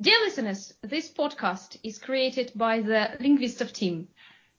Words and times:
Dear 0.00 0.14
listeners, 0.24 0.74
this 0.80 1.10
podcast 1.10 1.76
is 1.82 1.98
created 1.98 2.52
by 2.54 2.80
the 2.80 3.16
Linguistov 3.18 3.72
team. 3.72 4.06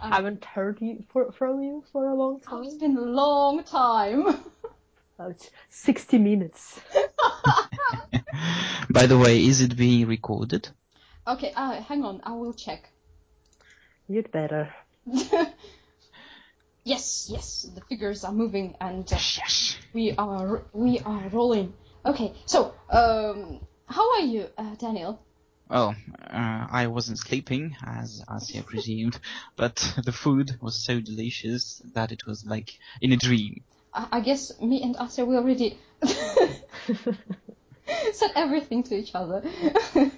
Yes. 0.05 0.13
Um, 0.19 0.25
Haven't 0.25 0.45
heard 0.45 0.81
you 0.81 1.05
for, 1.13 1.33
from 1.33 1.63
you 1.63 1.85
for 1.93 2.07
a 2.09 2.15
long 2.15 2.41
time. 2.41 2.65
It's 2.65 2.75
been 2.75 2.97
a 2.97 3.01
long 3.01 3.65
time. 3.65 4.27
About 5.19 5.49
60 5.71 6.19
minutes. 6.19 6.81
By 8.91 9.07
the 9.07 9.19
way, 9.19 9.45
is 9.45 9.61
it 9.61 9.77
being 9.77 10.07
recorded? 10.07 10.69
okay, 11.27 11.53
uh, 11.57 11.81
hang 11.83 12.05
on, 12.05 12.21
I 12.25 12.33
will 12.35 12.53
check. 12.53 12.91
You'd 14.09 14.31
better. 14.31 14.75
yes, 16.85 17.29
yes, 17.31 17.67
the 17.75 17.81
figures 17.83 18.25
are 18.25 18.33
moving 18.33 18.75
and 18.81 19.11
uh, 19.13 19.17
Yes. 19.17 19.77
we 19.95 20.13
are 20.19 20.63
we 20.73 20.99
are 21.01 21.29
rolling. 21.33 21.73
Okay, 22.05 22.35
so 22.47 22.75
um, 22.91 23.61
how 23.87 24.13
are 24.15 24.21
you, 24.27 24.49
uh, 24.59 24.75
Daniel? 24.77 25.21
Well, 25.75 25.97
uh, 26.31 26.67
I 26.71 26.87
wasn't 26.87 27.19
sleeping, 27.19 27.75
as 27.85 28.23
Asia 28.31 28.63
presumed, 28.63 29.19
but 29.57 29.75
the 30.05 30.13
food 30.13 30.57
was 30.61 30.85
so 30.85 31.01
delicious 31.01 31.83
that 31.95 32.13
it 32.13 32.25
was 32.29 32.47
like 32.47 32.79
in 33.03 33.11
a 33.11 33.17
dream. 33.17 33.65
I, 33.93 34.07
I 34.13 34.21
guess 34.21 34.53
me 34.61 34.85
and 34.85 34.97
Asa 34.97 35.25
we 35.25 35.35
already 35.35 35.77
said 38.13 38.31
everything 38.37 38.85
to 38.85 38.95
each 38.95 39.17
other. 39.17 39.43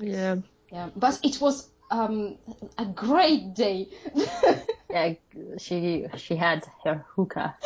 Yeah. 0.00 0.36
yeah, 0.70 0.90
but 0.94 1.18
it 1.24 1.40
was 1.40 1.66
um, 1.90 2.36
a 2.76 2.84
great 2.84 3.54
day. 3.54 3.88
Yeah, 4.90 5.14
she 5.58 6.06
she 6.18 6.36
had 6.36 6.66
her 6.84 7.04
hookah. 7.16 7.56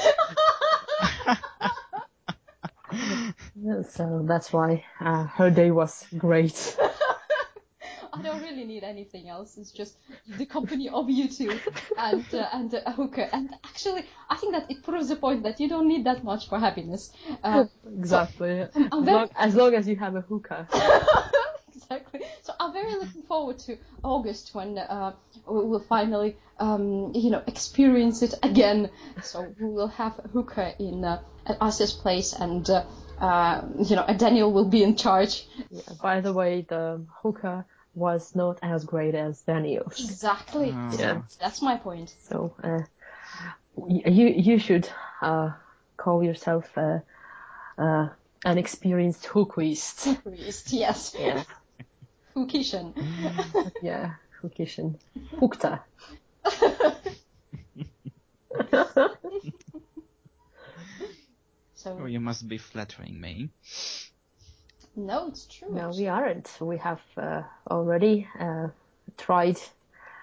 So 3.91 4.25
that's 4.27 4.53
why 4.53 4.85
uh, 5.01 5.25
her 5.25 5.51
day 5.51 5.71
was 5.71 6.05
great. 6.17 6.77
Really 8.63 8.75
need 8.75 8.85
anything 8.85 9.29
else. 9.29 9.57
It's 9.59 9.73
just 9.73 9.97
the 10.39 10.47
company 10.47 10.89
of 10.89 11.11
you 11.11 11.29
two 11.29 11.59
and 11.99 12.25
uh, 12.33 12.47
and 12.53 12.73
a 12.75 12.93
hookah. 12.93 13.35
And 13.35 13.51
actually, 13.65 14.05
I 14.31 14.37
think 14.37 14.53
that 14.53 14.71
it 14.71 14.85
proves 14.85 15.09
the 15.09 15.17
point 15.17 15.43
that 15.43 15.59
you 15.59 15.69
don't 15.69 15.89
need 15.89 16.05
that 16.07 16.23
much 16.23 16.49
for 16.49 16.59
happiness. 16.61 17.11
Uh, 17.43 17.65
exactly. 17.99 18.67
I'm 18.75 18.85
As 18.93 19.05
very- 19.05 19.17
long, 19.17 19.29
as 19.37 19.55
long 19.57 19.75
as 19.75 19.89
you 19.89 19.97
have 19.97 20.15
a 20.15 20.21
hookah. 20.21 20.69
exactly. 21.75 22.21
So 22.43 22.53
I'm 22.61 22.73
very 22.73 22.93
looking 22.95 23.23
forward 23.23 23.59
to 23.67 23.79
August 24.05 24.55
when 24.55 24.79
uh, 24.79 25.13
we 25.49 25.65
will 25.65 25.85
finally, 25.89 26.37
um, 26.59 27.11
you 27.15 27.31
know, 27.31 27.43
experience 27.49 28.23
it 28.23 28.35
again. 28.45 28.91
So 29.23 29.53
we 29.59 29.69
will 29.71 29.89
have 29.89 30.21
a 30.25 30.29
hookah 30.29 30.75
in 30.79 31.05
uh, 31.05 31.21
at 31.47 31.57
Asia's 31.61 31.93
place, 31.93 32.33
and 32.33 32.69
uh, 32.71 32.85
uh, 33.19 33.63
you 33.89 33.97
know, 33.97 34.07
Daniel 34.17 34.53
will 34.53 34.69
be 34.69 34.85
in 34.85 34.95
charge. 34.97 35.47
Yeah, 35.71 35.83
by 36.01 36.21
the 36.21 36.33
way, 36.33 36.65
the 36.69 37.05
hookah 37.23 37.65
was 37.95 38.35
not 38.35 38.59
as 38.63 38.85
great 38.85 39.15
as 39.15 39.43
Daniel's. 39.43 40.01
Exactly. 40.01 40.73
Oh. 40.73 40.97
Yeah. 40.99 41.23
That's 41.41 41.63
my 41.63 41.77
point. 41.77 42.15
So 42.29 42.55
uh, 42.63 42.81
you 43.89 44.27
you 44.29 44.59
should 44.59 44.89
uh, 45.21 45.51
call 45.97 46.23
yourself 46.23 46.67
uh, 46.77 47.01
uh, 47.79 48.09
an 48.45 48.59
experienced 48.59 49.25
hookist. 49.25 50.23
Priest, 50.23 50.73
yes. 50.73 51.17
Yeah, 51.19 51.43
Hookishan. 52.37 52.95
yeah, 53.83 54.15
hookishan, 54.43 54.99
hookta. 55.41 55.81
So 61.83 61.99
Oh, 62.01 62.07
you 62.07 62.21
must 62.21 62.47
be 62.47 62.59
flattering 62.59 63.21
me. 63.21 63.51
No, 64.97 65.29
it's 65.29 65.47
true. 65.47 65.73
No, 65.73 65.91
we 65.97 66.07
aren't. 66.09 66.51
We 66.61 66.77
have 66.79 67.01
uh, 67.17 67.43
already 67.71 68.29
uh, 68.39 68.69
tried 69.17 69.59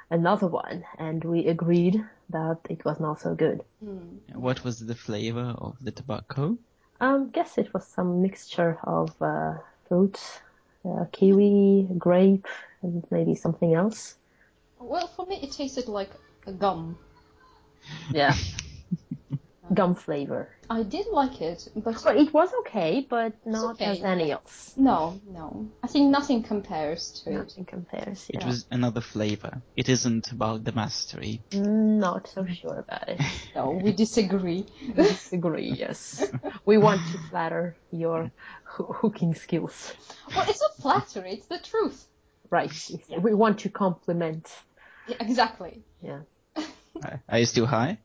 another 0.10 0.48
one, 0.48 0.84
and 0.98 1.24
we 1.24 1.48
agreed 1.48 2.04
that 2.30 2.60
it 2.70 2.86
was 2.86 3.00
not 3.00 3.22
so 3.22 3.36
good. 3.36 3.64
Hmm. 3.84 4.18
What 4.34 4.64
was 4.64 4.80
the 4.80 4.96
flavor 4.96 5.56
of 5.58 5.76
the 5.82 5.92
tobacco? 5.92 6.58
Um, 7.02 7.30
guess 7.30 7.58
it 7.58 7.74
was 7.74 7.88
some 7.88 8.22
mixture 8.22 8.78
of 8.84 9.10
uh, 9.22 9.56
fruits, 9.88 10.40
uh, 10.86 11.06
kiwi, 11.12 11.88
grape, 11.98 12.48
and 12.82 13.04
maybe 13.10 13.36
something 13.36 13.74
else. 13.74 14.16
Well, 14.80 15.08
for 15.08 15.26
me, 15.26 15.40
it 15.42 15.52
tasted 15.52 15.88
like 15.88 16.12
a 16.46 16.52
gum. 16.52 16.98
Yeah. 18.12 18.36
Gum 19.74 19.96
flavor. 19.96 20.50
I 20.70 20.84
did 20.84 21.08
like 21.12 21.42
it, 21.42 21.68
but 21.76 22.02
But 22.04 22.18
it 22.18 22.34
was 22.34 22.50
okay, 22.62 23.06
but 23.10 23.34
not 23.46 23.76
okay. 23.76 23.86
as 23.86 24.04
any 24.04 24.32
else. 24.32 24.74
no, 24.76 25.20
no. 25.28 25.68
I 25.84 25.88
think 25.88 26.10
nothing 26.12 26.44
compares 26.44 27.12
to 27.24 27.30
it. 27.32 27.34
Nothing 27.34 27.66
compares. 27.66 28.26
It 28.30 28.44
was 28.46 28.66
another 28.72 29.02
flavor. 29.02 29.62
It 29.76 29.90
isn't 29.90 30.32
about 30.32 30.64
the 30.64 30.72
mastery. 30.72 31.42
Not 31.54 32.28
so 32.28 32.46
sure 32.46 32.80
about 32.80 33.10
it. 33.10 33.22
No, 33.56 33.72
we 33.72 33.92
disagree. 33.92 34.66
we 34.88 34.94
Disagree, 34.94 35.72
yes. 35.78 36.24
we 36.66 36.78
want 36.78 37.02
to 37.12 37.18
flatter 37.30 37.76
your 37.92 38.32
hoo- 38.64 38.94
hooking 38.94 39.36
skills. 39.36 39.94
well, 40.36 40.46
it's 40.50 40.62
not 40.62 40.76
flattery; 40.82 41.34
it's 41.34 41.48
the 41.48 41.60
truth. 41.60 42.08
Right. 42.50 42.74
We 43.20 43.34
want 43.34 43.60
to 43.60 43.70
compliment. 43.70 44.50
Yeah, 45.08 45.18
exactly. 45.20 45.82
Yeah. 46.02 46.22
Are 47.28 47.40
you 47.40 47.46
still 47.46 47.66
high? 47.68 48.00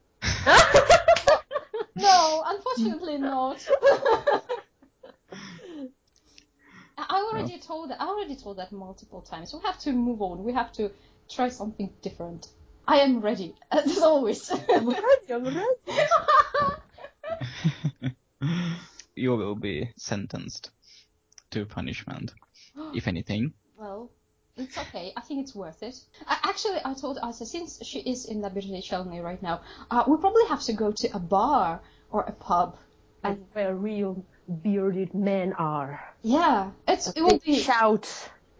No, 1.97 2.43
unfortunately 2.47 3.19
not. 3.19 3.67
I 6.97 7.31
already 7.33 7.59
told 7.59 7.91
that. 7.91 8.01
I 8.01 8.07
already 8.07 8.37
told 8.37 8.59
that 8.59 8.73
multiple 8.73 9.23
times. 9.23 9.53
We 9.53 9.61
have 9.65 9.79
to 9.81 9.93
move 9.93 10.23
on. 10.23 10.45
We 10.45 10.53
have 10.53 10.73
to 10.75 10.91
try 11.29 11.49
something 11.49 11.93
different. 12.03 12.49
I 12.87 12.99
am 12.99 13.21
ready, 13.21 13.55
as 13.71 13.99
always. 13.99 14.51
I'm 14.51 14.89
ready, 14.89 15.33
I'm 15.33 15.45
ready. 15.45 15.65
you 19.15 19.37
will 19.37 19.55
be 19.55 19.91
sentenced 19.97 20.71
to 21.51 21.65
punishment, 21.65 22.35
if 22.95 23.09
anything. 23.09 23.55
well, 23.79 24.11
it's 24.57 24.79
okay. 24.79 25.13
I 25.17 25.21
think 25.21 25.41
it's 25.43 25.55
worth 25.55 25.83
it. 25.83 25.97
Uh, 26.27 26.37
actually, 26.45 26.79
I 26.85 26.95
told 26.95 27.19
Asa, 27.23 27.45
since 27.47 27.81
she 27.85 28.01
is 28.01 28.25
in 28.27 28.41
Liberty 28.41 28.81
Chelny 28.83 29.23
right 29.23 29.43
now, 29.43 29.61
uh, 29.91 30.05
we 30.07 30.17
probably 30.17 30.47
have 30.47 30.63
to 30.63 30.73
go 30.73 30.93
to 30.93 31.09
a 31.17 31.19
bar 31.19 31.81
or 32.11 32.23
a 32.23 32.33
pub. 32.33 32.77
And 33.23 33.39
where 33.53 33.75
real 33.75 34.25
bearded 34.63 35.15
men 35.15 35.55
are. 35.55 36.01
Yeah, 36.23 36.71
it's 36.87 37.09
it 37.09 37.15
They 37.17 37.23
will 37.23 37.39
be. 37.39 37.55
shout 37.55 38.09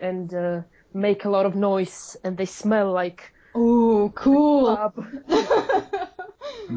and 0.01 0.33
uh, 0.35 0.63
make 0.93 1.25
a 1.25 1.31
lot 1.31 1.47
of 1.47 1.55
noise, 1.55 2.17
and 2.25 2.37
they 2.37 2.47
smell 2.47 2.93
like 2.93 3.33
Oh, 3.55 4.11
cool. 4.15 4.77
pub. 4.77 5.07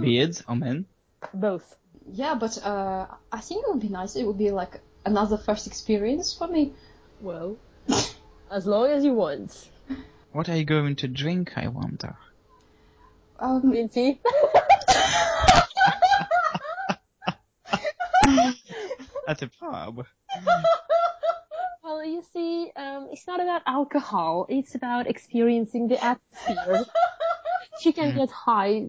Beards 0.02 0.44
or 0.48 0.56
men? 0.56 0.86
Both. 1.34 1.76
yeah, 2.14 2.36
but 2.36 2.58
uh, 2.64 3.08
I 3.32 3.40
think 3.42 3.66
it 3.66 3.72
would 3.72 3.82
be 3.82 3.90
nice. 3.90 4.16
It 4.16 4.26
would 4.26 4.38
be 4.38 4.52
like 4.52 4.80
another 5.06 5.38
first 5.38 5.68
experience 5.68 6.34
for 6.34 6.48
me. 6.48 6.74
Well, 7.22 7.58
as 8.52 8.66
long 8.66 8.88
as 8.90 9.04
you 9.04 9.14
want. 9.14 9.70
What 10.32 10.50
are 10.50 10.56
you 10.56 10.66
going 10.66 10.96
to 10.98 11.08
drink, 11.08 11.54
I 11.58 11.68
wonder? 11.68 12.16
Um, 13.40 13.62
Green 13.62 13.90
tea. 13.90 14.20
At 19.28 19.42
a 19.42 19.50
pub? 19.60 20.06
Well, 21.84 22.04
you 22.04 22.24
see, 22.34 22.72
um, 22.76 23.10
it's 23.12 23.28
not 23.28 23.40
about 23.40 23.62
alcohol. 23.66 24.46
It's 24.50 24.76
about 24.76 25.08
experiencing 25.08 25.88
the 25.88 26.04
atmosphere. 26.04 26.86
she 27.80 27.92
can 27.94 28.16
get 28.16 28.30
high 28.32 28.88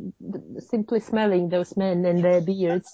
simply 0.59 1.01
smelling 1.01 1.49
those 1.49 1.77
men 1.77 2.05
and 2.05 2.25
their 2.25 2.41
beards. 2.41 2.93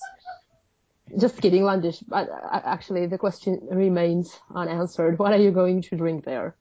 Just 1.19 1.41
kidding, 1.41 1.63
Landish. 1.63 2.03
But 2.09 2.29
uh, 2.29 2.61
actually, 2.65 3.07
the 3.07 3.19
question 3.19 3.61
remains 3.71 4.41
unanswered. 4.55 5.19
What 5.19 5.33
are 5.33 5.39
you 5.39 5.51
going 5.51 5.83
to 5.83 5.97
drink 5.97 6.25
there? 6.25 6.57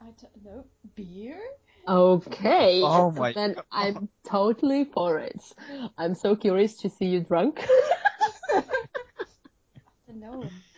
I 0.00 0.06
don't 0.20 0.44
know. 0.44 0.64
Beer? 0.94 1.40
Okay. 1.88 2.80
Oh 2.82 3.10
my 3.10 3.32
Then 3.32 3.54
God. 3.54 3.64
I'm 3.72 4.08
totally 4.24 4.84
for 4.84 5.18
it. 5.18 5.42
I'm 5.98 6.14
so 6.14 6.36
curious 6.36 6.76
to 6.78 6.90
see 6.90 7.06
you 7.06 7.20
drunk. 7.20 7.66
I 8.54 8.62
don't 10.06 10.20
know. 10.20 10.40
Okay. 10.42 10.71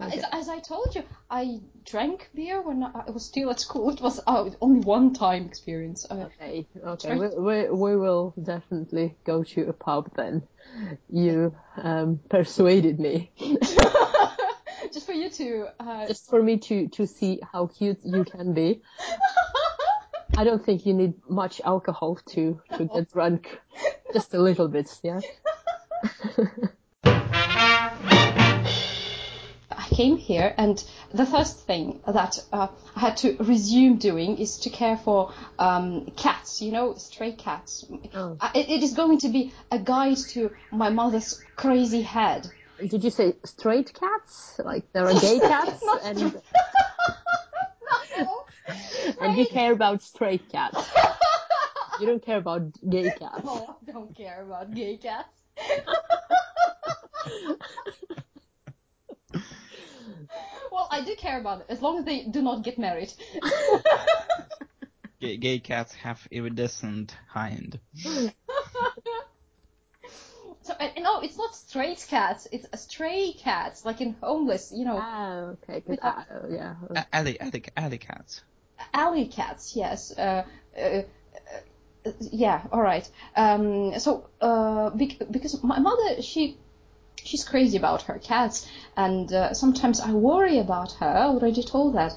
As, 0.00 0.24
as 0.32 0.48
I 0.48 0.60
told 0.60 0.94
you, 0.94 1.02
I 1.30 1.60
drank 1.84 2.30
beer 2.34 2.60
when 2.62 2.82
I 2.82 3.10
was 3.10 3.24
still 3.24 3.50
at 3.50 3.60
school. 3.60 3.90
It 3.90 4.00
was 4.00 4.20
uh, 4.26 4.50
only 4.60 4.80
one 4.80 5.14
time 5.14 5.46
experience. 5.46 6.06
Uh, 6.08 6.28
Okay, 6.40 6.66
okay. 6.84 7.16
We, 7.16 7.28
we, 7.28 7.70
we 7.70 7.96
will 7.96 8.34
definitely 8.42 9.16
go 9.24 9.42
to 9.42 9.68
a 9.68 9.72
pub 9.72 10.10
then. 10.16 10.42
You 11.08 11.54
um, 11.76 12.20
persuaded 12.28 13.00
me. 13.00 13.30
just 14.92 15.06
for 15.06 15.12
you 15.12 15.30
to. 15.30 15.68
Uh, 15.80 16.06
Just 16.06 16.28
for 16.28 16.42
me 16.42 16.58
to, 16.58 16.88
to 16.88 17.06
see 17.06 17.40
how 17.52 17.66
cute 17.66 18.00
you 18.04 18.24
can 18.24 18.52
be. 18.54 18.82
I 20.36 20.44
don't 20.44 20.64
think 20.64 20.84
you 20.84 20.92
need 20.92 21.14
much 21.28 21.60
alcohol 21.64 22.18
to, 22.30 22.60
to 22.76 22.84
get 22.84 23.10
drunk. 23.10 23.58
Just 24.12 24.34
a 24.34 24.38
little 24.38 24.68
bit, 24.68 24.90
yeah? 25.02 25.20
came 29.96 30.16
here, 30.18 30.54
and 30.58 30.82
the 31.12 31.24
first 31.24 31.66
thing 31.66 32.00
that 32.06 32.38
uh, 32.52 32.68
I 32.94 33.00
had 33.00 33.16
to 33.18 33.36
resume 33.40 33.96
doing 33.96 34.36
is 34.38 34.58
to 34.60 34.70
care 34.70 34.96
for 34.96 35.32
um, 35.58 36.06
cats. 36.16 36.60
You 36.60 36.72
know, 36.72 36.94
stray 36.94 37.32
cats. 37.32 37.84
Oh. 38.14 38.36
Uh, 38.40 38.50
It, 38.54 38.68
it 38.68 38.82
is 38.82 38.92
going 38.94 39.18
to 39.20 39.28
be 39.28 39.52
a 39.70 39.78
guide 39.78 40.18
to 40.34 40.50
my 40.70 40.90
mother's 40.90 41.42
crazy 41.56 42.02
head. 42.02 42.46
Did 42.78 43.04
you 43.04 43.10
say 43.10 43.34
straight 43.44 43.92
cats? 43.94 44.60
Like 44.62 44.84
there 44.92 45.06
are 45.06 45.18
gay 45.18 45.38
cats 45.52 45.82
Not 45.90 46.02
and, 46.04 46.18
no. 48.18 48.44
and 49.20 49.38
you 49.38 49.46
care 49.46 49.72
about 49.72 50.02
straight 50.02 50.48
cats. 50.50 50.90
You 51.98 52.06
don't 52.06 52.22
care 52.22 52.36
about 52.36 52.60
gay 52.90 53.08
cats. 53.18 53.40
Oh, 53.42 53.74
I 53.88 53.90
don't 53.90 54.14
care 54.14 54.42
about 54.42 54.74
gay 54.74 54.98
cats. 54.98 55.32
Well, 60.72 60.88
I 60.90 61.02
do 61.04 61.14
care 61.16 61.38
about 61.40 61.60
it 61.60 61.66
as 61.68 61.80
long 61.82 61.98
as 61.98 62.04
they 62.04 62.24
do 62.24 62.42
not 62.42 62.62
get 62.62 62.78
married. 62.78 63.12
Gay, 65.20 65.36
gay 65.38 65.58
cats 65.60 65.94
have 65.94 66.26
iridescent 66.30 67.16
hind. 67.28 67.80
So, 70.62 70.74
and, 70.80 70.92
and 70.96 71.04
no, 71.04 71.20
it's 71.20 71.36
not 71.38 71.54
straight 71.54 72.04
cats. 72.08 72.48
It's 72.50 72.66
a 72.72 72.76
stray 72.76 73.32
cats, 73.32 73.84
like 73.84 74.00
in 74.00 74.16
homeless, 74.20 74.72
you 74.74 74.84
know, 74.84 74.98
Ah, 74.98 75.54
okay. 75.62 75.80
'cause, 75.80 75.90
With 75.90 76.00
uh, 76.02 76.22
yeah. 76.50 76.74
A- 76.94 77.06
Alley, 77.14 77.40
alley, 77.40 77.62
alley 77.76 77.98
cats. 77.98 78.42
alley 78.92 79.26
cats. 79.26 79.76
Yes. 79.76 80.12
Uh, 80.18 80.44
uh, 80.76 80.80
uh, 82.04 82.12
yeah. 82.32 82.62
All 82.72 82.82
right. 82.82 83.08
Um, 83.36 83.98
so, 84.00 84.28
uh, 84.40 84.90
bec- 84.90 85.30
because 85.30 85.62
my 85.62 85.78
mother, 85.78 86.20
she, 86.20 86.58
she's 87.26 87.44
crazy 87.44 87.76
about 87.76 88.02
her 88.02 88.18
cats, 88.18 88.66
and 88.96 89.32
uh, 89.32 89.52
sometimes 89.52 90.00
I 90.00 90.12
worry 90.12 90.58
about 90.58 90.92
her. 90.92 91.06
I 91.06 91.22
already 91.24 91.62
told 91.62 91.94
that. 91.94 92.12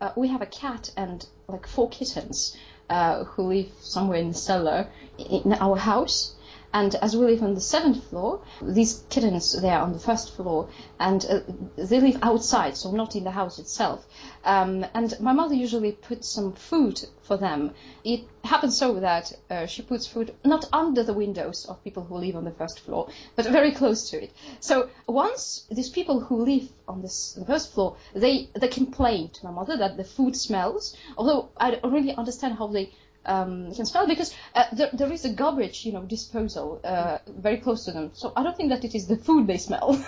Uh, 0.00 0.12
we 0.16 0.28
have 0.28 0.42
a 0.42 0.46
cat 0.46 0.90
and 0.96 1.26
like 1.48 1.66
four 1.66 1.88
kittens 1.88 2.56
uh, 2.88 3.24
who 3.24 3.42
live 3.42 3.68
somewhere 3.80 4.18
in 4.18 4.28
the 4.28 4.34
cellar 4.34 4.88
in 5.18 5.52
our 5.54 5.76
house. 5.76 6.34
And 6.72 6.94
as 6.96 7.16
we 7.16 7.26
live 7.26 7.42
on 7.42 7.54
the 7.54 7.60
seventh 7.60 8.04
floor, 8.04 8.42
these 8.62 9.04
kittens 9.10 9.60
they 9.60 9.70
are 9.70 9.82
on 9.82 9.92
the 9.92 9.98
first 9.98 10.36
floor, 10.36 10.68
and 11.00 11.24
uh, 11.28 11.40
they 11.76 12.00
live 12.00 12.18
outside, 12.22 12.76
so 12.76 12.92
not 12.92 13.16
in 13.16 13.24
the 13.24 13.32
house 13.32 13.58
itself. 13.58 14.06
Um, 14.44 14.86
and 14.94 15.18
my 15.20 15.32
mother 15.32 15.54
usually 15.54 15.92
puts 15.92 16.28
some 16.28 16.52
food 16.52 17.02
for 17.22 17.36
them. 17.36 17.74
It 18.04 18.20
happens 18.44 18.78
so 18.78 19.00
that 19.00 19.32
uh, 19.50 19.66
she 19.66 19.82
puts 19.82 20.06
food 20.06 20.34
not 20.44 20.64
under 20.72 21.02
the 21.02 21.12
windows 21.12 21.66
of 21.66 21.82
people 21.82 22.04
who 22.04 22.16
live 22.18 22.36
on 22.36 22.44
the 22.44 22.52
first 22.52 22.80
floor, 22.80 23.08
but 23.34 23.46
very 23.46 23.72
close 23.72 24.08
to 24.10 24.22
it. 24.22 24.32
So 24.60 24.90
once 25.08 25.66
these 25.70 25.90
people 25.90 26.20
who 26.20 26.44
live 26.44 26.68
on 26.86 27.02
this 27.02 27.32
the 27.32 27.44
first 27.44 27.72
floor, 27.72 27.96
they 28.14 28.48
they 28.54 28.68
complain 28.68 29.30
to 29.30 29.44
my 29.44 29.50
mother 29.50 29.76
that 29.76 29.96
the 29.96 30.04
food 30.04 30.36
smells. 30.36 30.96
Although 31.16 31.48
I 31.56 31.72
don't 31.72 31.92
really 31.92 32.14
understand 32.14 32.58
how 32.58 32.68
they 32.68 32.92
um, 33.26 33.74
can 33.74 33.86
smell 33.86 34.06
because 34.06 34.34
uh, 34.54 34.64
there, 34.72 34.90
there 34.92 35.12
is 35.12 35.24
a 35.24 35.30
garbage, 35.30 35.84
you 35.84 35.92
know, 35.92 36.02
disposal 36.02 36.80
uh, 36.84 37.18
very 37.28 37.58
close 37.58 37.84
to 37.84 37.92
them. 37.92 38.10
So 38.14 38.32
I 38.36 38.42
don't 38.42 38.56
think 38.56 38.70
that 38.70 38.84
it 38.84 38.94
is 38.94 39.06
the 39.06 39.16
food 39.16 39.46
they 39.46 39.58
smell, 39.58 40.02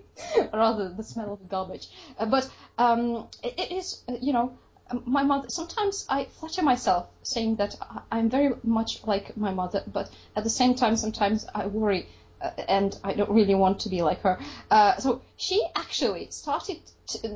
rather 0.52 0.88
the 0.90 1.04
smell 1.04 1.32
of 1.32 1.40
the 1.40 1.46
garbage. 1.46 1.88
Uh, 2.18 2.26
but 2.26 2.50
um, 2.78 3.28
it, 3.42 3.54
it 3.58 3.72
is, 3.72 4.02
uh, 4.08 4.16
you 4.20 4.32
know, 4.32 4.56
um, 4.90 5.02
my 5.06 5.22
mother. 5.22 5.48
Sometimes 5.50 6.06
I 6.08 6.24
flatter 6.24 6.62
myself 6.62 7.08
saying 7.22 7.56
that 7.56 7.76
I'm 8.10 8.28
very 8.30 8.54
much 8.62 9.06
like 9.06 9.36
my 9.36 9.52
mother, 9.52 9.82
but 9.86 10.10
at 10.34 10.44
the 10.44 10.50
same 10.50 10.74
time, 10.74 10.96
sometimes 10.96 11.46
I 11.54 11.66
worry. 11.66 12.06
Uh, 12.40 12.50
and 12.68 12.96
I 13.02 13.14
don't 13.14 13.30
really 13.30 13.56
want 13.56 13.80
to 13.80 13.88
be 13.88 14.00
like 14.00 14.20
her. 14.20 14.38
Uh, 14.70 14.96
so 14.98 15.22
she 15.36 15.60
actually 15.74 16.28
started 16.30 16.78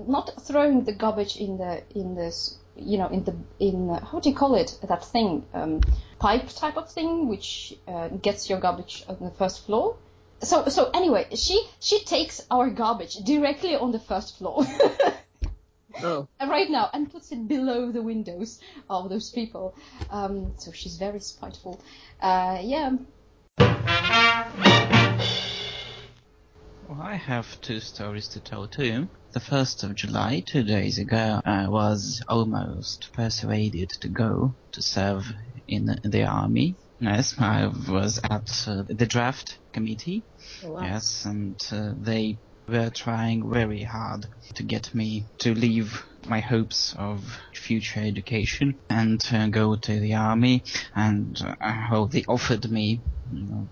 not 0.07 0.31
throwing 0.43 0.85
the 0.85 0.93
garbage 0.93 1.37
in 1.37 1.59
the 1.59 1.83
in 1.93 2.15
this 2.15 2.57
you 2.77 2.99
know 2.99 3.09
in 3.09 3.25
the 3.25 3.35
in 3.59 3.91
uh, 3.91 4.05
how 4.05 4.21
do 4.21 4.31
you 4.31 4.35
call 4.35 4.55
it 4.55 4.79
that 4.89 5.05
thing 5.05 5.45
um, 5.55 5.81
pipe 6.19 6.49
type 6.49 6.77
of 6.77 6.91
thing 6.91 7.29
which 7.29 7.75
uh, 7.89 8.09
gets 8.09 8.49
your 8.49 8.61
garbage 8.61 9.05
on 9.09 9.19
the 9.21 9.31
first 9.31 9.67
floor. 9.67 9.97
So 10.41 10.69
so 10.69 10.91
anyway, 10.93 11.27
she 11.35 11.65
she 11.81 12.05
takes 12.05 12.41
our 12.51 12.71
garbage 12.71 13.15
directly 13.25 13.77
on 13.77 13.93
the 13.93 14.01
first 14.01 14.39
floor. 14.39 14.67
Oh. 16.03 16.27
right 16.41 16.71
now 16.71 16.89
and 16.95 17.13
puts 17.13 17.33
it 17.33 17.47
below 17.47 17.93
the 17.93 18.01
windows 18.01 18.61
of 18.89 19.11
those 19.11 19.31
people. 19.31 19.75
Um, 20.11 20.55
so 20.57 20.73
she's 20.73 20.97
very 20.97 21.21
spiteful. 21.21 21.81
Uh, 22.19 22.61
yeah. 22.63 22.97
I 27.01 27.15
have 27.15 27.61
two 27.63 27.81
stories 27.81 28.29
to 28.29 28.41
tell 28.41 28.69
too. 28.69 29.09
The 29.33 29.41
1st 29.41 29.85
of 29.85 29.95
July, 29.95 30.45
two 30.47 30.63
days 30.63 30.99
ago, 30.99 31.41
I 31.45 31.69
was 31.69 32.23
almost 32.29 33.09
persuaded 33.15 33.89
to 34.03 34.09
go 34.09 34.55
to 34.73 34.83
serve 34.83 35.25
in 35.67 35.87
the 36.05 36.25
army. 36.25 36.77
Yes, 37.01 37.35
I 37.39 37.67
was 37.67 38.21
at 38.23 38.51
uh, 38.67 38.83
the 38.89 39.07
draft 39.07 39.59
committee. 39.73 40.25
Oh, 40.65 40.73
wow. 40.73 40.83
Yes, 40.83 41.25
and 41.25 41.59
uh, 41.71 41.95
they 41.97 42.39
were 42.69 42.91
trying 42.91 43.51
very 43.51 43.83
hard 43.85 44.27
to 44.57 44.63
get 44.63 44.95
me 44.95 45.25
to 45.39 45.55
leave 45.55 46.05
my 46.27 46.41
hopes 46.41 46.95
of 46.99 47.25
future 47.55 48.01
education 48.01 48.81
and 48.91 49.21
uh, 49.33 49.49
go 49.49 49.77
to 49.77 49.99
the 49.99 50.15
army. 50.15 50.63
And 50.95 51.41
uh, 51.41 51.87
well, 51.91 52.07
they 52.07 52.25
offered 52.29 52.71
me 52.71 53.01
you 53.33 53.47
know, 53.47 53.69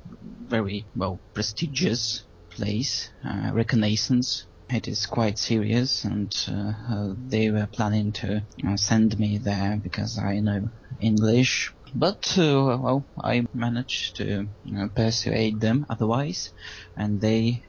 very 0.49 0.87
well 0.97 1.21
prestigious 1.35 2.25
place, 2.51 3.11
uh, 3.25 3.51
reconnaissance. 3.53 4.47
It 4.69 4.87
is 4.87 5.07
quite 5.07 5.39
serious, 5.39 6.05
and 6.05 6.33
uh, 6.49 6.73
uh, 6.89 7.15
they 7.17 7.51
were 7.51 7.69
planning 7.73 8.13
to 8.13 8.47
uh, 8.67 8.77
send 8.77 9.19
me 9.19 9.39
there 9.39 9.81
because 9.83 10.19
I 10.19 10.39
know 10.41 10.69
English. 11.01 11.73
But 11.93 12.39
uh, 12.39 12.79
well, 12.81 13.05
I 13.23 13.47
managed 13.53 14.17
to 14.17 14.47
persuade 14.95 15.61
them 15.61 15.87
otherwise, 15.91 16.53
and 16.97 17.21
they 17.21 17.65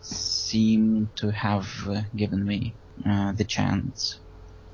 seem 0.00 1.10
to 1.16 1.30
have 1.30 1.68
given 2.16 2.44
me 2.44 2.74
the 3.04 3.46
chance. 3.46 4.18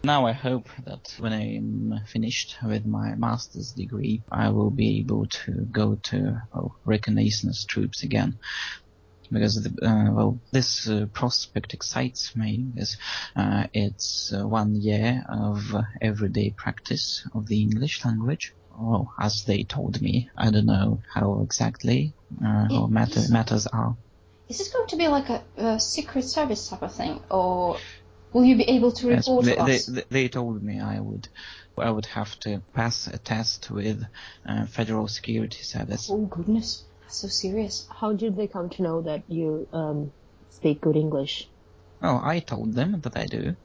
Now 0.04 0.26
I 0.26 0.32
hope 0.32 0.68
that 0.84 1.14
when 1.20 1.32
I'm 1.32 2.00
finished 2.06 2.56
with 2.64 2.84
my 2.84 3.14
master's 3.14 3.70
degree, 3.72 4.24
I 4.32 4.48
will 4.48 4.70
be 4.70 4.98
able 4.98 5.26
to 5.26 5.52
go 5.70 5.94
to 5.94 6.42
well, 6.52 6.74
reconnaissance 6.84 7.64
troops 7.64 8.02
again. 8.02 8.40
Because 9.32 9.54
the, 9.62 9.70
uh, 9.86 10.12
well, 10.12 10.40
this 10.52 10.88
uh, 10.88 11.06
prospect 11.12 11.72
excites 11.74 12.36
me 12.36 12.66
because 12.74 12.96
uh, 13.34 13.66
it's 13.72 14.32
uh, 14.32 14.46
one 14.46 14.74
year 14.74 15.24
of 15.28 15.74
uh, 15.74 15.82
everyday 16.00 16.54
practice 16.56 17.26
of 17.34 17.46
the 17.46 17.60
English 17.62 18.04
language. 18.04 18.52
Well, 18.70 19.12
as 19.20 19.44
they 19.44 19.64
told 19.64 20.00
me, 20.02 20.28
I 20.36 20.50
don't 20.50 20.66
know 20.66 21.00
how 21.14 21.40
exactly 21.42 22.14
uh, 22.44 22.68
or 22.70 22.88
matter, 22.88 23.22
matters 23.30 23.66
are. 23.66 23.96
Is 24.48 24.58
this 24.58 24.72
going 24.72 24.88
to 24.88 24.96
be 24.96 25.08
like 25.08 25.28
a, 25.30 25.42
a 25.56 25.80
secret 25.80 26.24
service 26.24 26.68
type 26.68 26.82
of 26.82 26.92
thing, 26.94 27.20
or 27.30 27.76
will 28.32 28.44
you 28.44 28.56
be 28.56 28.64
able 28.64 28.92
to 28.92 29.08
Yes, 29.08 29.28
report 29.28 29.44
they, 29.46 29.54
to 29.54 29.62
they, 29.64 29.72
us? 29.72 29.86
they- 29.86 30.04
they 30.10 30.28
told 30.28 30.62
me 30.62 30.80
I 30.80 31.00
would 31.00 31.28
I 31.78 31.90
would 31.90 32.06
have 32.06 32.38
to 32.40 32.62
pass 32.74 33.06
a 33.06 33.16
test 33.18 33.70
with 33.70 34.02
uh, 34.46 34.66
Federal 34.66 35.08
Security 35.08 35.62
Service. 35.62 36.08
Oh 36.10 36.26
goodness, 36.26 36.84
so 37.12 37.28
serious. 37.28 37.86
How 37.90 38.12
did 38.12 38.36
they 38.36 38.46
come 38.46 38.70
to 38.70 38.82
know 38.82 39.02
that 39.02 39.24
you 39.28 39.68
um, 39.72 40.12
speak 40.50 40.80
good 40.80 40.96
English? 40.96 41.48
Oh, 42.02 42.20
I 42.22 42.40
told 42.40 42.74
them 42.74 43.00
that 43.02 43.16
I 43.16 43.26
do. 43.26 43.56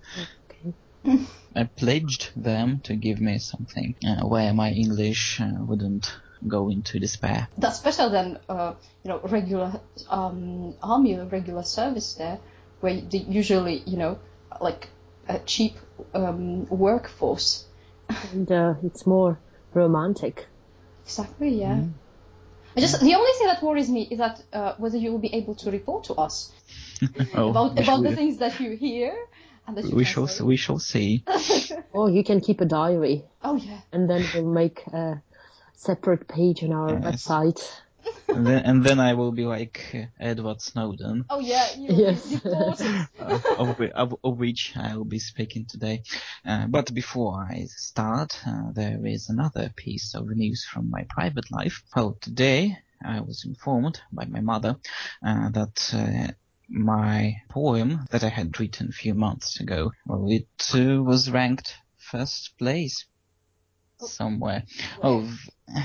Okay. 0.54 1.26
I 1.56 1.64
pledged 1.64 2.32
them 2.36 2.82
to 2.84 2.96
give 2.96 3.20
me 3.20 3.40
something 3.40 3.96
uh, 4.06 4.28
where 4.28 4.54
my 4.54 4.72
English 4.72 5.40
uh, 5.42 5.52
wouldn't 5.60 6.14
go 6.48 6.70
into 6.70 7.00
despair. 7.00 7.48
That's 7.58 7.80
better 7.80 8.10
than 8.10 8.40
uh, 8.48 8.74
you 9.04 9.10
know 9.10 9.20
regular 9.24 9.82
um, 10.10 10.76
army 10.84 11.16
or 11.16 11.26
regular 11.26 11.64
service 11.64 12.16
there, 12.16 12.40
where 12.82 13.02
they 13.02 13.18
usually 13.18 13.82
you 13.88 13.98
know 13.98 14.20
like 14.62 14.90
a 15.28 15.40
cheap 15.40 15.76
um, 16.14 16.66
workforce. 16.68 17.66
And 18.32 18.52
uh, 18.52 18.76
it's 18.84 19.06
more 19.06 19.40
romantic. 19.74 20.48
Exactly, 21.06 21.60
yeah. 21.60 21.84
I 22.78 22.80
just 22.80 23.00
the 23.02 23.16
only 23.16 23.32
thing 23.38 23.48
that 23.48 23.62
worries 23.64 23.90
me 23.90 24.04
is 24.12 24.20
that 24.20 24.42
uh, 24.54 24.76
whether 24.78 24.98
you 24.98 25.12
will 25.12 25.20
be 25.30 25.34
able 25.34 25.56
to 25.56 25.72
report 25.72 26.04
to 26.06 26.14
us 26.14 26.52
Oh, 27.36 27.50
about 27.50 27.72
about 27.80 28.04
the 28.04 28.16
things 28.16 28.38
that 28.38 28.60
you 28.60 28.72
hear 28.78 29.14
and 29.68 29.76
that 29.78 29.84
you 29.86 29.96
we 29.96 30.04
shall 30.06 30.28
translate. 30.28 30.48
we 30.48 30.58
shall 30.58 30.80
see. 30.80 31.24
Or 31.94 32.10
you 32.10 32.24
can 32.24 32.40
keep 32.42 32.62
a 32.62 32.66
diary, 32.66 33.24
oh 33.44 33.56
yeah. 33.56 33.82
and 33.92 34.08
then 34.10 34.22
we'll 34.34 34.54
make 34.64 34.86
a 34.88 35.22
separate 35.74 36.28
page 36.28 36.64
on 36.64 36.72
our 36.72 36.94
Yes. 36.94 37.26
website. 37.26 37.62
And 38.30 38.46
then 38.46 38.66
and 38.66 38.84
then 38.84 39.00
I 39.00 39.14
will 39.14 39.32
be 39.32 39.46
like 39.46 39.86
uh, 39.94 40.06
Edward 40.20 40.62
Snowden, 40.62 41.26
Oh 41.30 41.40
yeah. 41.40 41.66
You 41.78 41.88
Yes. 41.96 42.30
yes. 42.32 42.42
deported. 42.42 43.08
uh, 43.20 43.40
of, 43.58 43.80
of, 43.96 44.16
of 44.24 44.38
which 44.38 44.74
I 44.76 44.96
will 44.96 45.06
be 45.06 45.20
speaking 45.20 45.66
today. 45.68 46.04
Uh, 46.46 46.68
but 46.68 46.94
before 46.94 47.40
I 47.50 47.66
start, 47.68 48.40
uh, 48.46 48.72
there 48.74 49.06
is 49.06 49.30
another 49.30 49.72
piece 49.76 50.14
of 50.16 50.28
news 50.30 50.66
from 50.66 50.90
my 50.90 51.06
private 51.10 51.50
life. 51.52 51.82
Well, 51.96 52.18
today 52.22 52.78
I 53.04 53.22
was 53.22 53.46
informed 53.46 54.02
by 54.12 54.26
my 54.26 54.42
mother 54.42 54.78
uh, 55.26 55.50
that 55.50 55.94
uh, 55.94 56.32
my 56.70 57.36
poem 57.50 58.06
that 58.12 58.24
I 58.24 58.30
had 58.30 58.60
written 58.60 58.90
a 58.90 58.92
few 58.92 59.14
months 59.14 59.60
ago, 59.60 59.92
well, 60.06 60.28
it 60.30 60.48
uh, 60.76 61.02
was 61.02 61.30
ranked 61.32 61.76
first 61.98 62.58
place 62.58 63.06
somewhere. 64.00 64.64
Oh, 65.02 65.22
v- 65.22 65.52
uh, 65.76 65.84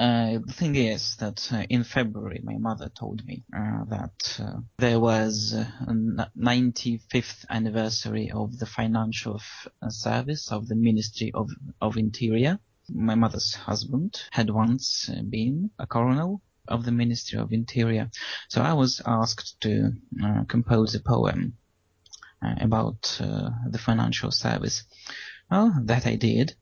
the 0.00 0.52
thing 0.52 0.76
is 0.76 1.16
that 1.16 1.52
uh, 1.52 1.64
in 1.68 1.84
February 1.84 2.40
my 2.42 2.56
mother 2.56 2.88
told 2.88 3.24
me 3.26 3.44
uh, 3.54 3.84
that 3.84 4.40
uh, 4.40 4.60
there 4.78 4.98
was 4.98 5.54
uh, 5.54 5.66
95th 6.38 7.44
anniversary 7.50 8.30
of 8.30 8.58
the 8.58 8.66
financial 8.66 9.40
uh, 9.82 9.90
service 9.90 10.50
of 10.50 10.68
the 10.68 10.74
Ministry 10.74 11.30
of, 11.34 11.50
of 11.82 11.96
Interior. 11.98 12.58
My 12.88 13.14
mother's 13.14 13.54
husband 13.54 14.22
had 14.30 14.48
once 14.48 15.10
uh, 15.10 15.22
been 15.22 15.70
a 15.78 15.86
colonel 15.86 16.40
of 16.66 16.84
the 16.84 16.92
Ministry 16.92 17.38
of 17.38 17.52
Interior, 17.52 18.10
so 18.48 18.62
I 18.62 18.72
was 18.72 19.02
asked 19.04 19.60
to 19.62 19.92
uh, 20.22 20.44
compose 20.44 20.94
a 20.94 21.00
poem 21.00 21.58
uh, 22.42 22.54
about 22.60 23.18
uh, 23.20 23.50
the 23.68 23.78
financial 23.78 24.30
service. 24.30 24.84
Well, 25.50 25.74
that 25.84 26.06
I 26.06 26.14
did. 26.14 26.54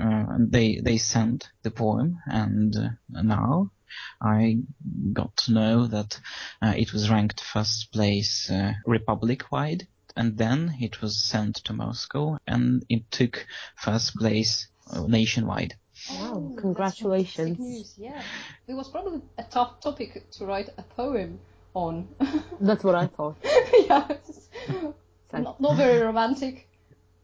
Uh, 0.00 0.24
and 0.28 0.52
they 0.52 0.80
they 0.82 0.98
sent 0.98 1.48
the 1.62 1.70
poem, 1.70 2.18
and 2.26 2.74
uh, 2.76 2.88
now 3.22 3.70
I 4.20 4.58
got 5.12 5.36
to 5.38 5.52
know 5.52 5.86
that 5.86 6.20
uh, 6.62 6.74
it 6.76 6.92
was 6.92 7.10
ranked 7.10 7.40
first 7.40 7.92
place 7.92 8.50
uh, 8.50 8.72
republic 8.86 9.50
wide, 9.52 9.86
and 10.16 10.36
then 10.36 10.76
it 10.80 11.00
was 11.00 11.22
sent 11.22 11.56
to 11.64 11.72
Moscow, 11.72 12.38
and 12.46 12.84
it 12.88 13.10
took 13.10 13.46
first 13.76 14.16
place 14.16 14.68
uh, 14.90 15.02
nationwide. 15.06 15.74
Wow, 16.10 16.32
Oh, 16.34 16.56
congratulations. 16.56 17.58
News. 17.58 17.94
Yeah. 17.96 18.22
It 18.66 18.74
was 18.74 18.88
probably 18.88 19.22
a 19.38 19.44
tough 19.44 19.80
topic 19.80 20.30
to 20.32 20.46
write 20.46 20.68
a 20.76 20.82
poem 20.82 21.38
on. 21.72 22.08
That's 22.60 22.84
what 22.84 22.94
I 22.94 23.06
thought. 23.06 23.36
yeah. 23.86 24.08
Not, 25.32 25.60
not 25.60 25.76
very 25.76 26.00
romantic. 26.00 26.68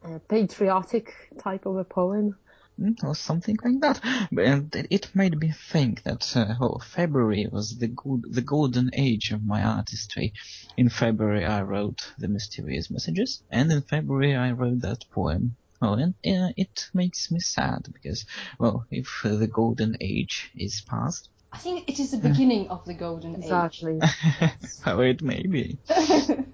A 0.03 0.19
patriotic 0.19 1.15
type 1.39 1.65
of 1.65 1.77
a 1.77 1.85
poem. 1.85 2.37
Mm, 2.81 3.05
or 3.05 3.15
something 3.15 3.57
like 3.63 3.81
that. 3.83 4.01
And 4.33 4.75
it- 4.75 4.87
it 4.91 5.15
made 5.15 5.39
me 5.39 5.53
think 5.73 6.03
that 6.05 6.23
uh, 6.37 6.55
oh, 6.61 6.79
February 6.79 7.47
was 7.53 7.77
the 7.79 7.89
good, 7.89 8.23
the 8.31 8.41
golden 8.43 8.91
age 8.95 9.33
of 9.33 9.45
my 9.45 9.63
artistry. 9.63 10.33
In 10.77 10.89
February, 10.89 11.45
I 11.45 11.61
wrote 11.63 12.01
the 12.19 12.29
mysterious 12.29 12.91
messages, 12.91 13.43
and 13.51 13.71
in 13.71 13.83
February, 13.83 14.35
I 14.35 14.53
wrote 14.53 14.81
that 14.81 15.05
poem. 15.11 15.57
Oh, 15.83 15.95
and 15.95 16.15
uh, 16.27 16.53
it 16.57 16.89
makes 16.95 17.31
me 17.31 17.41
sad 17.41 17.81
because, 17.93 18.25
well, 18.59 18.87
if 18.91 19.09
uh, 19.25 19.37
the 19.37 19.47
golden 19.47 19.97
age 20.01 20.51
is 20.55 20.83
past, 20.89 21.29
I 21.53 21.59
think 21.59 21.89
it 21.91 21.99
is 21.99 22.13
the 22.13 22.19
beginning 22.29 22.69
of 22.69 22.85
the 22.85 22.95
golden 22.95 23.35
age. 23.37 23.43
Exactly. 23.43 23.99
how 24.85 25.01
it 25.01 25.21
may 25.23 25.43
be. 25.47 25.79
age. 25.91 26.31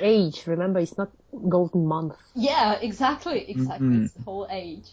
Age, 0.00 0.46
remember, 0.46 0.78
it's 0.80 0.96
not 0.96 1.10
golden 1.48 1.86
month. 1.86 2.14
yeah, 2.34 2.74
exactly, 2.74 3.50
exactly. 3.50 3.86
Mhm. 3.88 4.04
It's 4.04 4.12
the 4.14 4.22
whole 4.22 4.46
age. 4.50 4.88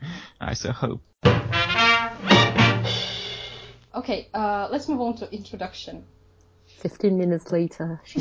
I 0.40 0.54
so 0.54 0.72
hope. 0.72 1.02
Okay, 3.94 4.28
uh, 4.34 4.68
let's 4.70 4.88
move 4.88 5.00
on 5.00 5.16
to 5.16 5.32
introduction. 5.32 6.04
15 6.80 7.16
minutes 7.16 7.50
later. 7.50 8.02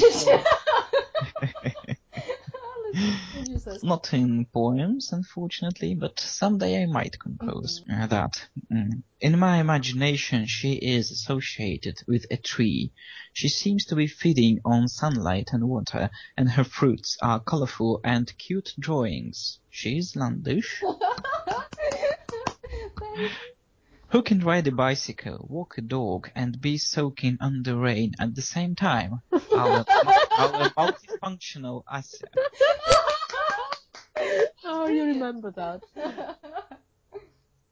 Let's 2.96 2.98
introduce 3.36 3.68
us. 3.68 3.84
Not 3.84 4.14
in 4.14 4.46
poems, 4.46 5.12
unfortunately, 5.12 5.96
but 5.96 6.20
someday 6.20 6.82
I 6.82 6.86
might 6.86 7.20
compose 7.20 7.84
uh, 7.92 8.08
that. 8.08 8.48
Mm. 8.72 9.04
In 9.20 9.38
my 9.38 9.58
imagination, 9.58 10.46
she 10.46 10.74
is 10.74 11.12
associated 11.12 11.98
with 12.08 12.26
a 12.32 12.38
tree. 12.38 12.94
She 13.34 13.50
seems 13.50 13.86
to 13.86 13.96
be 13.96 14.08
feeding 14.08 14.60
on 14.64 14.88
sunlight 14.88 15.50
and 15.52 15.68
water, 15.68 16.10
and 16.38 16.50
her 16.52 16.64
fruits 16.64 17.18
are 17.22 17.42
colorful 17.42 18.00
and 18.04 18.32
cute 18.38 18.74
drawings. 18.80 19.60
She 19.70 19.98
is 19.98 20.14
landish. 20.14 20.82
Who 24.10 24.22
can 24.22 24.40
ride 24.40 24.68
a 24.68 24.72
bicycle, 24.72 25.46
walk 25.50 25.78
a 25.78 25.82
dog, 25.82 26.30
and 26.36 26.60
be 26.62 26.78
soaking 26.78 27.38
under 27.42 27.76
rain 27.76 28.14
at 28.20 28.36
the 28.36 28.42
same 28.42 28.76
time? 28.76 29.22
Our, 29.32 29.86
our 30.38 30.70
multifunctional 30.78 31.84
asset. 31.92 32.34
Oh, 34.64 34.88
you 34.88 35.04
remember 35.04 35.52
that. 35.52 35.82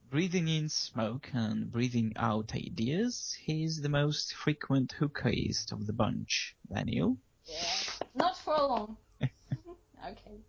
Breathing 0.09 0.47
in 0.47 0.69
smoke 0.69 1.29
and 1.33 1.71
breathing 1.71 2.13
out 2.15 2.53
ideas, 2.53 3.35
he 3.41 3.63
is 3.63 3.81
the 3.81 3.89
most 3.89 4.33
frequent 4.33 4.93
hookahist 4.99 5.71
of 5.71 5.87
the 5.87 5.93
bunch. 5.93 6.55
Daniel? 6.71 7.17
yeah, 7.45 8.07
not 8.15 8.37
for 8.37 8.53
long. 8.57 8.97
okay. 10.07 10.43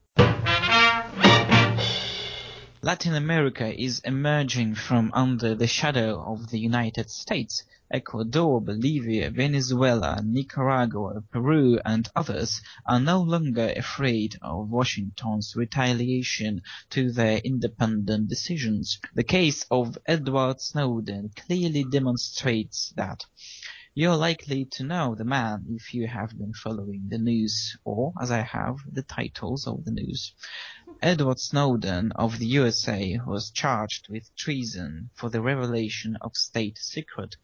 Latin 2.84 3.14
America 3.14 3.82
is 3.82 4.00
emerging 4.00 4.74
from 4.74 5.10
under 5.14 5.54
the 5.54 5.66
shadow 5.66 6.22
of 6.22 6.50
the 6.50 6.58
United 6.58 7.08
States. 7.08 7.62
Ecuador, 7.90 8.60
Bolivia, 8.60 9.30
Venezuela, 9.30 10.20
Nicaragua, 10.22 11.22
Peru, 11.32 11.80
and 11.86 12.06
others 12.14 12.60
are 12.84 13.00
no 13.00 13.22
longer 13.22 13.72
afraid 13.74 14.36
of 14.42 14.68
Washington's 14.68 15.56
retaliation 15.56 16.60
to 16.90 17.10
their 17.10 17.38
independent 17.38 18.28
decisions. 18.28 19.00
The 19.14 19.24
case 19.24 19.64
of 19.70 19.96
Edward 20.04 20.60
Snowden 20.60 21.30
clearly 21.34 21.84
demonstrates 21.84 22.92
that. 22.96 23.24
You're 23.96 24.16
likely 24.16 24.64
to 24.72 24.82
know 24.82 25.14
the 25.14 25.24
man 25.24 25.66
if 25.68 25.94
you 25.94 26.08
have 26.08 26.36
been 26.36 26.52
following 26.52 27.06
the 27.08 27.18
news, 27.18 27.78
or, 27.84 28.12
as 28.20 28.32
I 28.32 28.40
have, 28.40 28.78
the 28.90 29.02
titles 29.02 29.68
of 29.68 29.84
the 29.84 29.92
news. 29.92 30.34
Edward 31.02 31.40
Snowden 31.40 32.12
of 32.12 32.38
the 32.38 32.46
USA 32.46 33.18
was 33.26 33.50
charged 33.50 34.08
with 34.08 34.34
treason 34.36 35.10
for 35.14 35.28
the 35.28 35.42
revelation 35.42 36.16
of 36.20 36.36
state 36.36 36.78
secret. 36.78 37.36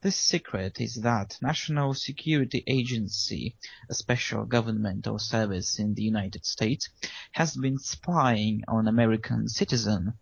This 0.00 0.16
secret 0.16 0.80
is 0.80 0.96
that 0.96 1.38
National 1.42 1.94
Security 1.94 2.62
Agency, 2.66 3.56
a 3.90 3.94
special 3.94 4.44
governmental 4.44 5.18
service 5.18 5.78
in 5.78 5.94
the 5.94 6.02
United 6.02 6.46
States, 6.46 6.88
has 7.32 7.56
been 7.56 7.78
spying 7.78 8.62
on 8.68 8.86
American 8.86 9.48
citizens 9.48 10.12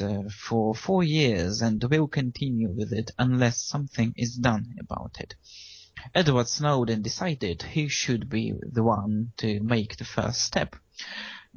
uh, 0.00 0.22
for 0.30 0.74
four 0.74 1.02
years 1.02 1.62
and 1.62 1.82
will 1.82 2.06
continue 2.06 2.70
with 2.70 2.92
it 2.92 3.10
unless 3.18 3.62
something 3.62 4.12
is 4.16 4.36
done 4.36 4.74
about 4.78 5.16
it. 5.18 5.34
Edward 6.14 6.48
Snowden 6.48 7.02
decided 7.02 7.62
he 7.62 7.88
should 7.88 8.28
be 8.28 8.54
the 8.62 8.82
one 8.82 9.32
to 9.38 9.60
make 9.60 9.96
the 9.96 10.04
first 10.04 10.42
step. 10.42 10.76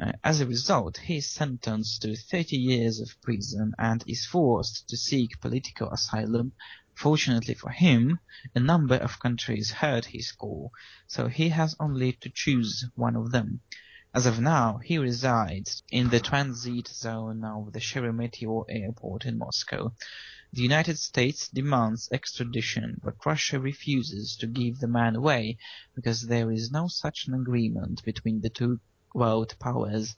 Uh, 0.02 0.12
as 0.24 0.42
a 0.42 0.48
result, 0.48 0.98
he 0.98 1.18
is 1.18 1.30
sentenced 1.30 2.02
to 2.02 2.16
30 2.16 2.58
years 2.58 3.00
of 3.00 3.22
prison 3.22 3.74
and 3.78 4.04
is 4.08 4.26
forced 4.26 4.88
to 4.90 4.98
seek 4.98 5.40
political 5.40 5.88
asylum. 5.92 6.52
Fortunately 6.96 7.54
for 7.54 7.70
him, 7.70 8.20
a 8.56 8.60
number 8.60 8.96
of 8.96 9.20
countries 9.20 9.70
heard 9.70 10.06
his 10.06 10.32
call, 10.32 10.72
so 11.06 11.28
he 11.28 11.50
has 11.50 11.76
only 11.80 12.14
to 12.14 12.32
choose 12.32 12.86
one 12.96 13.16
of 13.16 13.32
them. 13.32 13.62
As 14.16 14.26
of 14.26 14.40
now, 14.40 14.80
he 14.80 14.98
resides 14.98 15.84
in 15.92 16.10
the 16.10 16.20
transit 16.20 16.88
zone 16.88 17.44
of 17.44 17.74
the 17.74 17.80
Sheremetyevo 17.80 18.66
airport 18.70 19.26
in 19.26 19.38
Moscow. 19.38 19.94
The 20.52 20.62
United 20.62 20.98
States 20.98 21.50
demands 21.50 22.10
extradition, 22.12 23.00
but 23.04 23.24
Russia 23.26 23.60
refuses 23.60 24.36
to 24.38 24.48
give 24.48 24.80
the 24.80 24.88
man 24.88 25.16
away 25.16 25.58
because 25.96 26.24
there 26.24 26.52
is 26.52 26.72
no 26.72 26.88
such 26.88 27.28
an 27.28 27.36
agreement 27.36 28.04
between 28.04 28.42
the 28.42 28.50
two 28.50 28.80
world 29.14 29.56
powers. 29.60 30.16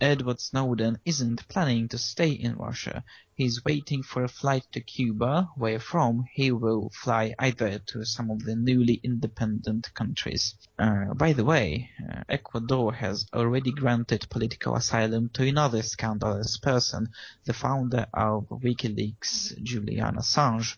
Edward 0.00 0.40
Snowden 0.40 1.00
isn't 1.04 1.48
planning 1.48 1.88
to 1.88 1.98
stay 1.98 2.30
in 2.30 2.54
Russia. 2.54 3.02
He's 3.34 3.64
waiting 3.64 4.04
for 4.04 4.22
a 4.22 4.28
flight 4.28 4.64
to 4.70 4.80
Cuba, 4.80 5.48
where 5.56 5.80
from 5.80 6.24
he 6.32 6.52
will 6.52 6.90
fly 6.90 7.34
either 7.36 7.80
to 7.80 8.04
some 8.04 8.30
of 8.30 8.44
the 8.44 8.54
newly 8.54 9.00
independent 9.02 9.92
countries. 9.94 10.54
Uh, 10.78 11.14
by 11.14 11.32
the 11.32 11.44
way, 11.44 11.90
uh, 12.08 12.22
Ecuador 12.28 12.92
has 12.92 13.26
already 13.32 13.72
granted 13.72 14.30
political 14.30 14.76
asylum 14.76 15.30
to 15.30 15.46
another 15.46 15.82
scandalous 15.82 16.58
person, 16.58 17.08
the 17.44 17.52
founder 17.52 18.06
of 18.14 18.48
WikiLeaks, 18.50 19.60
Julian 19.64 20.14
Assange. 20.14 20.76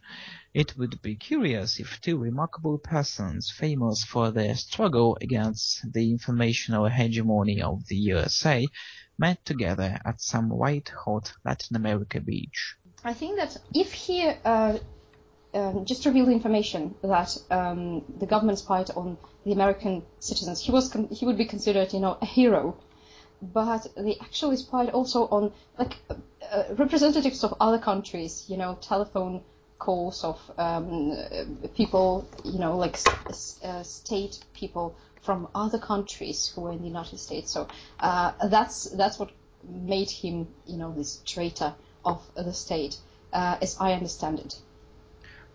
It 0.52 0.76
would 0.76 1.00
be 1.00 1.14
curious 1.14 1.78
if 1.78 2.00
two 2.00 2.19
remarkable 2.19 2.76
persons 2.78 3.52
famous 3.52 4.02
for 4.02 4.33
their 4.33 4.57
struggle 4.57 5.16
against 5.21 5.92
the 5.92 6.11
informational 6.11 6.88
hegemony 6.88 7.62
of 7.62 7.87
the 7.87 7.95
USA 7.97 8.66
met 9.16 9.45
together 9.45 10.00
at 10.04 10.21
some 10.21 10.49
white-hot 10.49 11.33
Latin 11.45 11.76
America 11.76 12.21
beach. 12.21 12.75
I 13.04 13.14
think 13.14 13.37
that 13.37 13.59
if 13.73 13.92
he 13.92 14.26
uh, 14.45 14.78
um, 15.54 15.85
just 15.85 16.04
revealed 16.04 16.30
information 16.30 16.97
that 17.02 17.37
um, 17.52 18.04
the 18.19 18.26
government 18.26 18.59
spied 18.59 18.90
on 18.90 19.19
the 19.45 19.52
American 19.52 20.02
citizens, 20.19 20.61
he 20.61 20.73
was 20.73 20.92
he 21.12 21.26
would 21.26 21.38
be 21.38 21.47
considered, 21.47 21.92
you 21.92 22.00
know, 22.00 22.19
a 22.21 22.26
hero. 22.26 22.76
But 23.40 23.87
they 23.97 24.16
actually 24.21 24.57
spied 24.57 24.90
also 24.90 25.28
on 25.28 25.52
like 25.78 25.97
uh, 26.11 26.64
representatives 26.75 27.45
of 27.45 27.54
other 27.61 27.78
countries, 27.78 28.47
you 28.49 28.57
know, 28.57 28.76
telephone 28.80 29.42
calls 29.81 30.23
of 30.23 30.39
um, 30.59 31.17
people, 31.75 32.29
you 32.45 32.61
know, 32.61 32.77
like 32.77 32.97
uh, 33.65 33.83
state 33.83 34.39
people 34.55 34.95
from 35.23 35.49
other 35.55 35.79
countries 35.79 36.53
who 36.55 36.61
were 36.61 36.73
in 36.73 36.79
the 36.79 36.87
United 36.87 37.19
States. 37.19 37.51
So 37.53 37.67
uh, 37.99 38.33
that's 38.49 38.85
that's 38.91 39.19
what 39.19 39.33
made 39.69 40.11
him, 40.11 40.49
you 40.67 40.77
know, 40.77 40.95
this 40.95 41.21
traitor 41.27 41.75
of 42.05 42.23
the 42.37 42.53
state, 42.53 42.97
uh, 43.33 43.57
as 43.61 43.77
I 43.81 43.93
understand 43.93 44.39
it. 44.39 44.55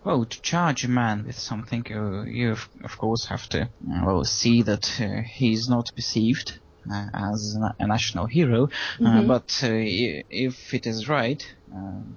Well, 0.04 0.26
to 0.26 0.42
charge 0.42 0.86
a 0.86 0.90
man 0.90 1.26
with 1.26 1.40
something, 1.40 1.84
uh, 1.90 2.24
you 2.24 2.52
of, 2.52 2.98
course 2.98 3.26
have 3.26 3.50
to 3.50 3.70
well 4.04 4.24
see 4.24 4.62
that 4.62 5.02
uh, 5.02 5.22
he's 5.22 5.68
not 5.68 5.90
perceived 5.96 6.60
uh, 6.92 7.08
as 7.14 7.58
a 7.80 7.88
national 7.88 8.28
hero. 8.28 8.68
Mm-hmm. 9.00 9.28
but 9.28 9.64
if 9.64 10.74
it 10.74 10.86
is 10.86 11.10
right, 11.10 11.55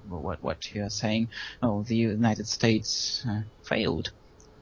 what 0.07 0.43
what 0.43 0.73
you 0.73 0.83
are 0.83 0.89
saying, 0.89 1.29
oh, 1.61 1.83
the 1.83 1.95
United 1.95 2.47
States 2.47 3.25
failed 3.63 4.11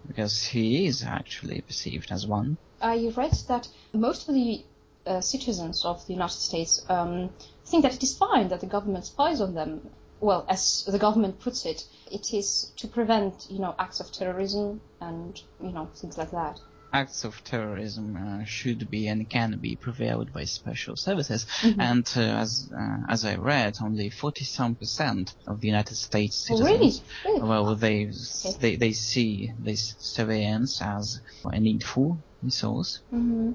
because 0.07 0.45
he 0.45 0.85
is 0.85 1.03
actually 1.03 1.61
perceived 1.61 2.11
as 2.11 2.25
one. 2.25 2.57
I 2.81 3.11
read 3.15 3.33
that 3.47 3.67
most 3.93 4.29
of 4.29 4.35
the 4.35 4.63
uh, 5.05 5.21
citizens 5.21 5.83
of 5.83 6.05
the 6.07 6.13
United 6.13 6.39
States 6.39 6.85
um, 6.89 7.29
think 7.65 7.83
that 7.83 7.95
it 7.95 8.03
is 8.03 8.17
fine 8.17 8.49
that 8.49 8.61
the 8.61 8.67
government 8.67 9.05
spies 9.05 9.41
on 9.41 9.53
them. 9.53 9.89
Well, 10.19 10.45
as 10.49 10.83
the 10.85 10.97
government 10.97 11.39
puts 11.39 11.65
it, 11.65 11.85
it 12.11 12.33
is 12.33 12.71
to 12.77 12.87
prevent, 12.87 13.47
you 13.49 13.59
know, 13.59 13.75
acts 13.77 13.99
of 13.99 14.11
terrorism 14.11 14.81
and, 14.99 15.39
you 15.61 15.71
know, 15.71 15.89
things 15.95 16.17
like 16.17 16.31
that 16.31 16.59
acts 16.93 17.23
of 17.23 17.43
terrorism 17.43 18.15
uh, 18.15 18.45
should 18.45 18.89
be 18.89 19.07
and 19.07 19.29
can 19.29 19.57
be 19.59 19.75
prevailed 19.75 20.31
by 20.33 20.45
special 20.45 20.95
services. 20.95 21.45
Mm-hmm. 21.61 21.81
And 21.81 22.13
uh, 22.15 22.21
as 22.21 22.71
uh, 22.75 22.97
as 23.09 23.25
I 23.25 23.35
read, 23.35 23.77
only 23.81 24.09
forty 24.09 24.45
some 24.45 24.75
percent 24.75 25.33
of 25.47 25.61
the 25.61 25.67
United 25.67 25.95
States 25.95 26.47
oh, 26.49 26.57
citizens, 26.57 27.01
really? 27.23 27.37
Really? 27.37 27.49
well, 27.49 27.75
they 27.75 28.07
okay. 28.07 28.57
they 28.59 28.75
they 28.75 28.93
see 28.93 29.51
this 29.59 29.95
surveillance 29.99 30.81
as 30.81 31.21
a 31.43 31.59
needful 31.59 32.19
resource. 32.41 32.99
Mm-hmm. 33.13 33.51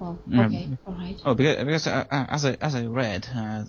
Oh, 0.00 0.18
okay, 0.32 0.64
um, 0.64 0.78
all 0.86 0.94
right. 0.94 1.20
Oh, 1.24 1.34
because, 1.34 1.64
because 1.64 1.86
uh, 1.86 2.04
uh, 2.10 2.26
as 2.28 2.44
I 2.44 2.56
as 2.60 2.74
I 2.74 2.86
read, 2.86 3.28
uh, 3.34 3.64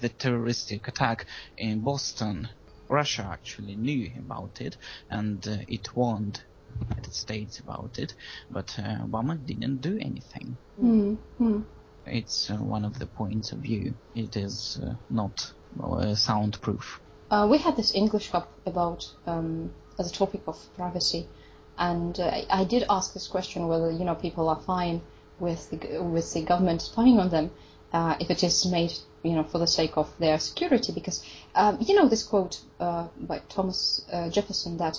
the 0.00 0.08
terroristic 0.08 0.88
attack 0.88 1.26
in 1.56 1.80
Boston, 1.80 2.48
Russia 2.88 3.26
actually 3.30 3.76
knew 3.76 4.10
about 4.18 4.60
it, 4.60 4.76
and 5.08 5.64
it 5.68 5.94
warned 5.96 6.42
United 6.80 7.14
States 7.14 7.58
about 7.58 7.98
it, 7.98 8.14
but 8.50 8.74
uh, 8.78 9.04
Obama 9.06 9.38
didn't 9.44 9.80
do 9.80 9.98
anything. 10.00 10.56
Mm-hmm. 10.80 11.60
It's 12.06 12.50
uh, 12.50 12.56
one 12.56 12.84
of 12.84 12.98
the 12.98 13.06
points 13.06 13.52
of 13.52 13.58
view. 13.58 13.94
It 14.14 14.36
is 14.36 14.80
uh, 14.82 14.94
not 15.08 15.52
well, 15.76 16.14
soundproof. 16.14 17.00
Uh, 17.30 17.48
we 17.50 17.58
had 17.58 17.76
this 17.76 17.94
English 17.94 18.30
club 18.30 18.46
about 18.66 19.10
um, 19.26 19.72
as 19.98 20.10
a 20.10 20.14
topic 20.14 20.42
of 20.46 20.58
privacy, 20.76 21.26
and 21.78 22.18
uh, 22.20 22.42
I 22.50 22.64
did 22.64 22.84
ask 22.90 23.14
this 23.14 23.26
question 23.26 23.66
whether 23.68 23.90
you 23.90 24.04
know 24.04 24.14
people 24.14 24.48
are 24.48 24.60
fine 24.60 25.00
with 25.40 25.70
the 25.70 26.02
with 26.02 26.32
the 26.32 26.42
government 26.42 26.82
spying 26.82 27.18
on 27.18 27.30
them 27.30 27.50
uh, 27.92 28.16
if 28.20 28.30
it 28.30 28.44
is 28.44 28.66
made 28.66 28.92
you 29.22 29.32
know 29.32 29.42
for 29.42 29.58
the 29.58 29.66
sake 29.66 29.96
of 29.96 30.12
their 30.18 30.38
security 30.38 30.92
because 30.92 31.24
um, 31.54 31.78
you 31.80 31.94
know 31.96 32.06
this 32.08 32.22
quote 32.22 32.60
by 32.78 33.40
Thomas 33.48 34.04
Jefferson 34.30 34.76
that 34.76 34.98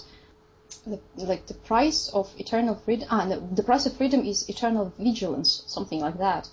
the, 0.86 0.99
like 1.15 1.47
the 1.47 1.54
price 1.54 2.10
of 2.10 2.32
eternal 2.38 2.75
freedom, 2.75 3.08
ah, 3.12 3.25
the, 3.28 3.39
the 3.39 3.63
price 3.63 3.86
of 3.86 3.95
freedom 3.97 4.25
is 4.25 4.49
eternal 4.49 4.93
vigilance, 4.97 5.63
something 5.67 5.99
like 5.99 6.17
that. 6.17 6.49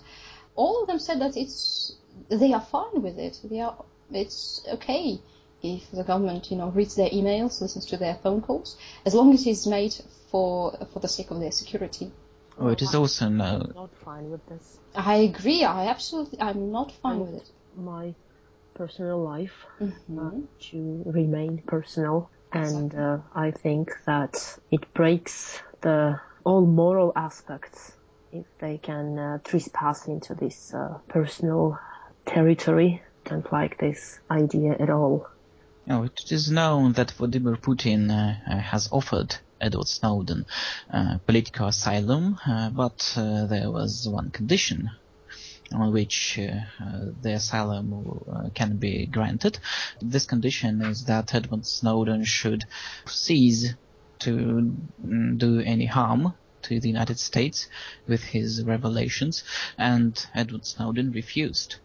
All 0.55 0.81
of 0.81 0.87
them 0.87 0.99
said 0.99 1.21
that 1.21 1.35
it's 1.37 1.95
they 2.29 2.53
are 2.53 2.61
fine 2.61 3.01
with 3.01 3.17
it. 3.17 3.39
They 3.43 3.61
are 3.61 3.83
it's 4.11 4.65
okay 4.73 5.19
if 5.61 5.89
the 5.91 6.03
government 6.03 6.51
you 6.51 6.57
know 6.57 6.69
reads 6.69 6.95
their 6.95 7.09
emails, 7.09 7.61
listens 7.61 7.85
to 7.87 7.97
their 7.97 8.15
phone 8.15 8.41
calls, 8.41 8.77
as 9.05 9.13
long 9.13 9.33
as 9.33 9.47
it's 9.47 9.65
made 9.65 9.95
for 10.29 10.77
for 10.91 10.99
the 10.99 11.07
sake 11.07 11.31
of 11.31 11.39
their 11.39 11.51
security. 11.51 12.11
Oh, 12.59 12.67
it 12.67 12.81
is 12.81 12.93
also 12.93 13.29
no. 13.29 13.45
I'm 13.45 13.73
not 13.75 13.95
fine 14.03 14.29
with 14.29 14.45
this. 14.47 14.79
I 14.95 15.15
agree. 15.15 15.63
I 15.63 15.87
absolutely. 15.87 16.39
I'm 16.39 16.71
not 16.71 16.91
fine 16.91 17.13
and 17.13 17.21
with 17.21 17.41
it. 17.41 17.49
My 17.75 18.13
personal 18.75 19.23
life 19.23 19.65
mm-hmm. 19.79 20.19
uh, 20.19 20.31
to 20.71 21.03
remain 21.05 21.63
personal 21.65 22.29
and 22.53 22.93
uh, 22.95 23.17
I 23.35 23.51
think 23.51 23.91
that 24.05 24.57
it 24.71 24.93
breaks 24.93 25.61
the 25.81 26.19
all 26.43 26.65
moral 26.65 27.11
aspects 27.15 27.91
if 28.31 28.45
they 28.59 28.77
can 28.77 29.17
uh, 29.17 29.37
trespass 29.43 30.07
into 30.07 30.35
this 30.35 30.73
uh, 30.73 30.97
personal 31.07 31.79
territory. 32.25 33.01
Don't 33.25 33.51
like 33.51 33.77
this 33.77 34.19
idea 34.29 34.75
at 34.79 34.89
all. 34.89 35.27
Oh, 35.89 36.03
it 36.03 36.31
is 36.31 36.49
known 36.51 36.93
that 36.93 37.11
Vladimir 37.11 37.55
Putin 37.55 38.09
uh, 38.09 38.35
uh, 38.49 38.57
has 38.57 38.89
offered 38.91 39.35
Edward 39.59 39.87
Snowden 39.87 40.45
uh, 40.91 41.17
political 41.25 41.67
asylum, 41.67 42.37
but 42.73 43.13
there 43.15 43.71
was 43.71 44.07
one 44.09 44.29
condition 44.29 44.91
on 45.73 45.91
which 45.91 46.39
uh, 46.39 47.05
the 47.21 47.33
asylum 47.33 48.21
uh, 48.31 48.49
can 48.53 48.77
be 48.77 49.05
granted. 49.05 49.59
This 50.01 50.25
condition 50.25 50.81
is 50.81 51.05
that 51.05 51.33
Edward 51.33 51.65
Snowden 51.65 52.23
should 52.23 52.65
cease 53.05 53.73
to 54.19 54.75
mm, 55.05 55.37
do 55.37 55.59
any 55.59 55.85
harm 55.85 56.33
to 56.63 56.79
the 56.79 56.87
United 56.87 57.19
States 57.19 57.67
with 58.07 58.23
his 58.23 58.63
revelations, 58.63 59.43
and 59.77 60.25
Edward 60.33 60.65
Snowden 60.65 61.11
refused. 61.11 61.75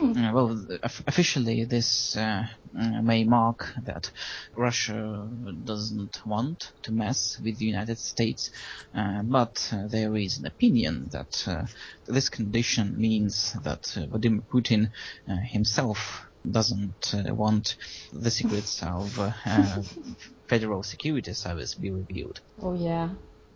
Uh, 0.00 0.30
well, 0.34 0.66
officially, 0.82 1.64
this 1.64 2.16
uh, 2.16 2.44
uh, 2.78 3.02
may 3.02 3.24
mark 3.24 3.72
that 3.84 4.10
Russia 4.56 5.28
doesn't 5.64 6.20
want 6.26 6.72
to 6.82 6.92
mess 6.92 7.40
with 7.42 7.58
the 7.58 7.64
United 7.64 7.98
States, 7.98 8.50
uh, 8.94 9.22
but 9.22 9.70
uh, 9.72 9.86
there 9.86 10.16
is 10.16 10.38
an 10.38 10.46
opinion 10.46 11.06
that 11.12 11.44
uh, 11.46 11.64
this 12.06 12.28
condition 12.28 12.96
means 12.98 13.56
that 13.62 13.86
Vladimir 14.10 14.42
Putin 14.52 14.90
himself 15.26 16.22
doesn't 16.48 17.14
want 17.28 17.76
the 18.12 18.30
secrets 18.30 18.82
of 18.82 19.12
Federal 20.48 20.82
Security 20.82 21.34
Service 21.34 21.74
be 21.74 21.90
revealed. 21.90 22.40
Oh 22.60 22.74
yeah 22.74 23.10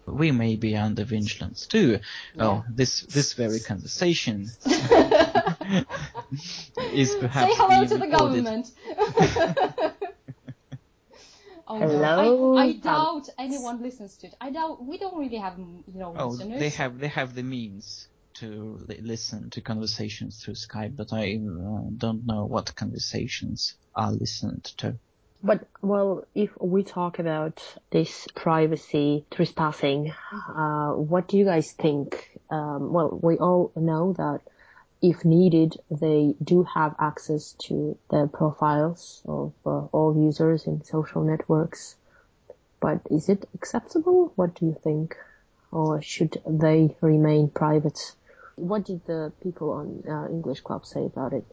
we 0.06 0.32
may 0.32 0.56
be 0.56 0.76
under 0.76 1.04
vigilance 1.04 1.66
too. 1.66 2.00
Yeah. 2.34 2.44
Oh, 2.44 2.64
this 2.72 3.02
this 3.02 3.34
very 3.34 3.60
conversation 3.60 4.48
is 6.92 7.14
perhaps 7.16 7.52
say 7.52 7.62
hello 7.62 7.86
to 7.86 7.94
recorded. 7.96 8.00
the 8.00 8.16
government. 8.16 8.70
oh, 11.68 11.78
hello. 11.78 12.52
No. 12.54 12.56
I, 12.56 12.64
I, 12.64 12.72
doubt 12.74 13.28
anyone 13.38 13.82
listens 13.82 14.16
to 14.18 14.28
it. 14.28 14.34
I 14.40 14.50
doubt 14.50 14.84
we 14.84 14.98
don't 14.98 15.18
really 15.18 15.38
have 15.38 15.58
you 15.58 15.82
know 15.86 16.14
oh, 16.16 16.28
listeners. 16.28 16.60
they 16.60 16.70
have 16.70 16.98
they 16.98 17.08
have 17.08 17.34
the 17.34 17.42
means 17.42 18.08
to 18.34 18.78
li- 18.88 19.00
listen 19.02 19.50
to 19.50 19.60
conversations 19.60 20.42
through 20.42 20.54
Skype, 20.54 20.96
but 20.96 21.12
I 21.12 21.34
uh, 21.34 21.90
don't 21.96 22.26
know 22.26 22.44
what 22.46 22.74
conversations 22.74 23.74
are 23.94 24.12
listened 24.12 24.64
to. 24.78 24.96
But 25.42 25.66
well, 25.80 26.24
if 26.34 26.50
we 26.60 26.84
talk 26.84 27.18
about 27.18 27.62
this 27.90 28.28
privacy 28.34 29.26
trespassing, 29.30 30.12
mm-hmm. 30.12 30.58
uh, 30.58 30.94
what 30.96 31.26
do 31.26 31.36
you 31.36 31.44
guys 31.44 31.72
think? 31.72 32.30
Um, 32.48 32.92
well, 32.92 33.18
we 33.20 33.38
all 33.38 33.72
know 33.74 34.12
that 34.12 34.40
if 35.02 35.24
needed, 35.24 35.76
they 35.90 36.36
do 36.42 36.62
have 36.62 36.94
access 36.98 37.54
to 37.64 37.98
the 38.08 38.30
profiles 38.32 39.20
of 39.26 39.52
uh, 39.66 39.86
all 39.90 40.16
users 40.16 40.66
in 40.66 40.84
social 40.84 41.24
networks. 41.24 41.96
But 42.80 43.00
is 43.10 43.28
it 43.28 43.48
acceptable? 43.54 44.32
What 44.36 44.54
do 44.54 44.66
you 44.66 44.76
think? 44.82 45.16
Or 45.72 46.00
should 46.00 46.40
they 46.46 46.96
remain 47.00 47.48
private? 47.48 48.14
What 48.54 48.84
did 48.84 49.04
the 49.06 49.32
people 49.42 49.70
on 49.70 50.04
uh, 50.08 50.28
English 50.30 50.60
Club 50.60 50.86
say 50.86 51.04
about 51.06 51.32
it? 51.32 51.44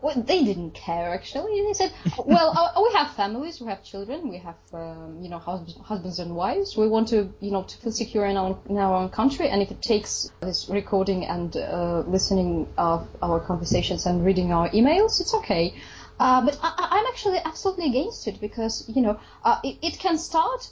Well, 0.00 0.22
they 0.22 0.44
didn't 0.44 0.74
care 0.74 1.12
actually. 1.12 1.60
They 1.66 1.72
said, 1.72 1.92
"Well, 2.24 2.52
uh, 2.56 2.80
we 2.80 2.90
have 2.96 3.14
families, 3.14 3.60
we 3.60 3.66
have 3.66 3.82
children, 3.82 4.28
we 4.28 4.38
have 4.38 4.56
um, 4.72 5.18
you 5.20 5.28
know 5.28 5.38
husbands, 5.38 5.76
husbands 5.82 6.18
and 6.20 6.34
wives. 6.36 6.76
We 6.76 6.88
want 6.88 7.08
to 7.08 7.32
you 7.40 7.50
know 7.50 7.64
to 7.64 7.76
feel 7.78 7.92
secure 7.92 8.24
in 8.26 8.36
our 8.36 8.56
in 8.68 8.78
our 8.78 8.94
own 8.94 9.08
country, 9.08 9.48
and 9.48 9.60
if 9.60 9.70
it 9.70 9.82
takes 9.82 10.30
this 10.40 10.68
recording 10.68 11.24
and 11.26 11.56
uh, 11.56 12.04
listening 12.06 12.68
of 12.78 13.08
our 13.22 13.40
conversations 13.40 14.06
and 14.06 14.24
reading 14.24 14.52
our 14.52 14.68
emails, 14.70 15.20
it's 15.20 15.34
okay." 15.34 15.74
Uh, 16.20 16.44
but 16.44 16.58
I, 16.62 16.88
I'm 16.90 17.06
actually 17.06 17.38
absolutely 17.44 17.86
against 17.86 18.26
it 18.26 18.40
because 18.40 18.84
you 18.88 19.02
know 19.02 19.18
uh, 19.44 19.58
it, 19.64 19.78
it 19.82 19.98
can 19.98 20.18
start 20.18 20.68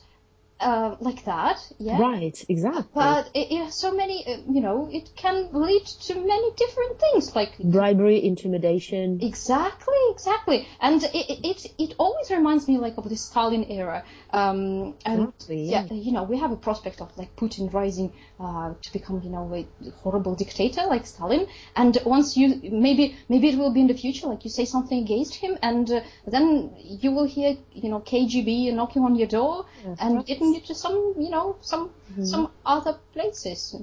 uh, 0.61 0.97
like 1.01 1.25
that, 1.25 1.61
yeah. 1.79 2.01
Right, 2.01 2.45
exactly. 2.49 2.85
But 2.95 3.31
it, 3.35 3.53
it 3.53 3.65
has 3.65 3.75
so 3.75 3.95
many, 3.95 4.27
uh, 4.27 4.39
you 4.51 4.61
know, 4.61 4.89
it 4.91 5.11
can 5.17 5.51
lead 5.53 5.85
to 5.85 6.15
many 6.15 6.51
different 6.57 6.99
things, 6.99 7.37
like 7.37 7.59
Bribery, 7.59 8.25
intimidation. 8.25 9.19
Exactly, 9.23 9.95
exactly, 10.11 10.67
and 10.81 11.03
it 11.03 11.27
it 11.45 11.67
it 11.79 11.95
always 11.99 12.31
reminds 12.31 12.69
me 12.69 12.79
like 12.79 12.97
of 12.97 13.09
the 13.09 13.17
Stalin 13.17 13.65
era. 13.71 14.05
Um, 14.33 14.95
and 15.05 15.33
Exactly, 15.49 15.65
yeah. 15.65 15.87
you 15.93 16.13
know, 16.13 16.23
we 16.23 16.39
have 16.39 16.53
a 16.53 16.57
prospect 16.57 17.01
of 17.01 17.17
like 17.17 17.37
Putin 17.37 17.73
rising 17.73 18.13
uh, 18.41 18.75
to 18.81 18.93
become, 18.93 19.21
you 19.23 19.31
know, 19.31 19.55
a 19.55 19.91
horrible 20.03 20.35
dictator 20.35 20.83
like 20.87 21.07
Stalin. 21.07 21.47
And 21.75 21.97
once 22.05 22.37
you 22.37 22.61
maybe 22.71 23.17
maybe 23.29 23.49
it 23.49 23.59
will 23.59 23.73
be 23.73 23.81
in 23.83 23.89
the 23.89 23.95
future, 23.95 24.27
like 24.27 24.45
you 24.45 24.51
say 24.51 24.65
something 24.65 25.03
against 25.03 25.35
him, 25.35 25.59
and 25.63 25.91
uh, 25.91 26.01
then 26.27 26.75
you 26.79 27.13
will 27.13 27.27
hear, 27.27 27.57
you 27.73 27.91
know, 27.91 28.01
KGB 28.01 28.73
knocking 28.75 29.03
on 29.03 29.17
your 29.17 29.29
door 29.29 29.67
and 30.01 30.17
right. 30.17 30.29
Getting 30.47 30.61
you 30.61 30.67
to 30.67 30.75
some, 30.75 31.15
you 31.19 31.31
know, 31.31 31.57
some 31.61 31.91
some 32.25 32.51
other 32.65 32.99
places. 33.13 33.77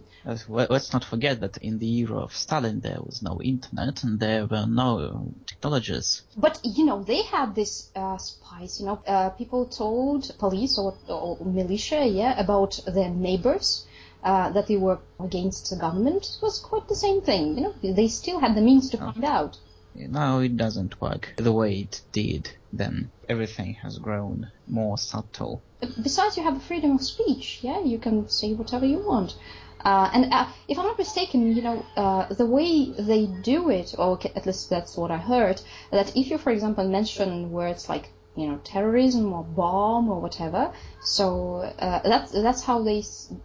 Let's 0.47 0.93
not 0.93 1.03
forget 1.03 1.41
that 1.41 1.57
in 1.57 1.79
the 1.79 1.99
era 1.99 2.17
of 2.17 2.35
Stalin 2.35 2.79
there 2.79 2.99
was 2.99 3.21
no 3.21 3.41
internet 3.41 4.03
and 4.03 4.19
there 4.19 4.45
were 4.45 4.65
no 4.65 5.33
technologies. 5.45 6.23
But 6.37 6.59
you 6.63 6.85
know, 6.85 7.03
they 7.03 7.23
had 7.23 7.55
this 7.55 7.89
uh, 7.95 8.17
spies. 8.17 8.79
You 8.79 8.87
know, 8.87 9.01
uh, 9.07 9.29
people 9.31 9.65
told 9.65 10.31
police 10.39 10.77
or, 10.77 10.95
or 11.07 11.37
militia, 11.45 12.05
yeah, 12.05 12.39
about 12.39 12.79
their 12.87 13.09
neighbors. 13.09 13.85
Uh, 14.23 14.49
that 14.53 14.67
they 14.67 14.77
were 14.77 14.99
against 15.19 15.69
the 15.69 15.75
government 15.75 16.23
It 16.23 16.41
was 16.41 16.57
quite 16.57 16.87
the 16.87 16.95
same 16.95 17.21
thing. 17.21 17.57
You 17.57 17.63
know, 17.63 17.73
they 17.81 18.07
still 18.07 18.39
had 18.39 18.55
the 18.55 18.61
means 18.61 18.89
to 18.91 18.97
find 18.97 19.25
out. 19.25 19.57
Now 19.95 20.39
it 20.39 20.55
doesn't 20.55 21.01
work 21.01 21.33
the 21.35 21.51
way 21.51 21.81
it 21.81 22.01
did 22.13 22.49
then. 22.77 23.11
Everything 23.29 23.75
has 23.75 23.97
grown 23.99 24.51
more 24.67 24.97
subtle. 24.97 25.61
Besides, 26.01 26.37
you 26.37 26.43
have 26.43 26.55
the 26.55 26.65
freedom 26.65 26.95
of 26.95 27.01
speech. 27.01 27.59
Yeah, 27.61 27.79
you 27.83 27.97
can 27.99 28.27
say 28.29 28.53
whatever 28.53 28.85
you 28.85 28.99
want. 28.99 29.35
Uh, 29.83 30.09
and 30.13 30.33
uh, 30.33 30.47
if 30.69 30.79
I'm 30.79 30.85
not 30.85 30.97
mistaken, 30.97 31.55
you 31.55 31.61
know, 31.61 31.85
uh, 31.97 32.33
the 32.33 32.45
way 32.45 32.91
they 32.97 33.25
do 33.43 33.69
it, 33.69 33.93
or 33.97 34.17
at 34.35 34.45
least 34.45 34.69
that's 34.69 34.95
what 34.95 35.11
I 35.11 35.17
heard, 35.17 35.61
that 35.91 36.15
if 36.15 36.29
you, 36.29 36.37
for 36.37 36.51
example, 36.51 36.87
mention 36.87 37.51
words 37.51 37.89
like, 37.89 38.05
you 38.35 38.47
know, 38.47 38.59
terrorism 38.63 39.33
or 39.33 39.43
bomb 39.43 40.09
or 40.09 40.19
whatever, 40.21 40.71
so 41.03 41.57
uh, 41.79 41.99
that's 42.03 42.31
that's 42.31 42.63
how 42.63 42.81
they 42.81 43.03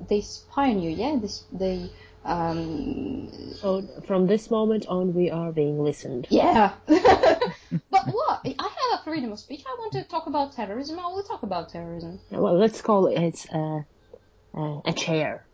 they 0.08 0.20
spy 0.20 0.70
on 0.70 0.80
you. 0.80 0.90
Yeah, 0.90 1.16
this 1.20 1.44
they. 1.52 1.90
Um, 2.24 3.30
So 3.54 3.82
from 4.06 4.26
this 4.26 4.50
moment 4.50 4.86
on, 4.86 5.14
we 5.14 5.30
are 5.30 5.50
being 5.52 5.82
listened. 5.82 6.26
yeah. 6.30 6.72
but 6.86 8.04
what? 8.18 8.27
Freedom 9.08 9.32
of 9.32 9.38
speech. 9.38 9.62
I 9.66 9.74
want 9.78 9.92
to 9.94 10.04
talk 10.04 10.26
about 10.26 10.52
terrorism. 10.52 10.98
I 10.98 11.06
will 11.06 11.22
talk 11.22 11.42
about 11.42 11.70
terrorism. 11.70 12.20
Well, 12.30 12.58
let's 12.58 12.82
call 12.82 13.06
it 13.06 13.18
it's 13.18 13.46
uh, 13.48 13.80
uh, 14.54 14.80
a 14.84 14.92
chair 14.92 15.46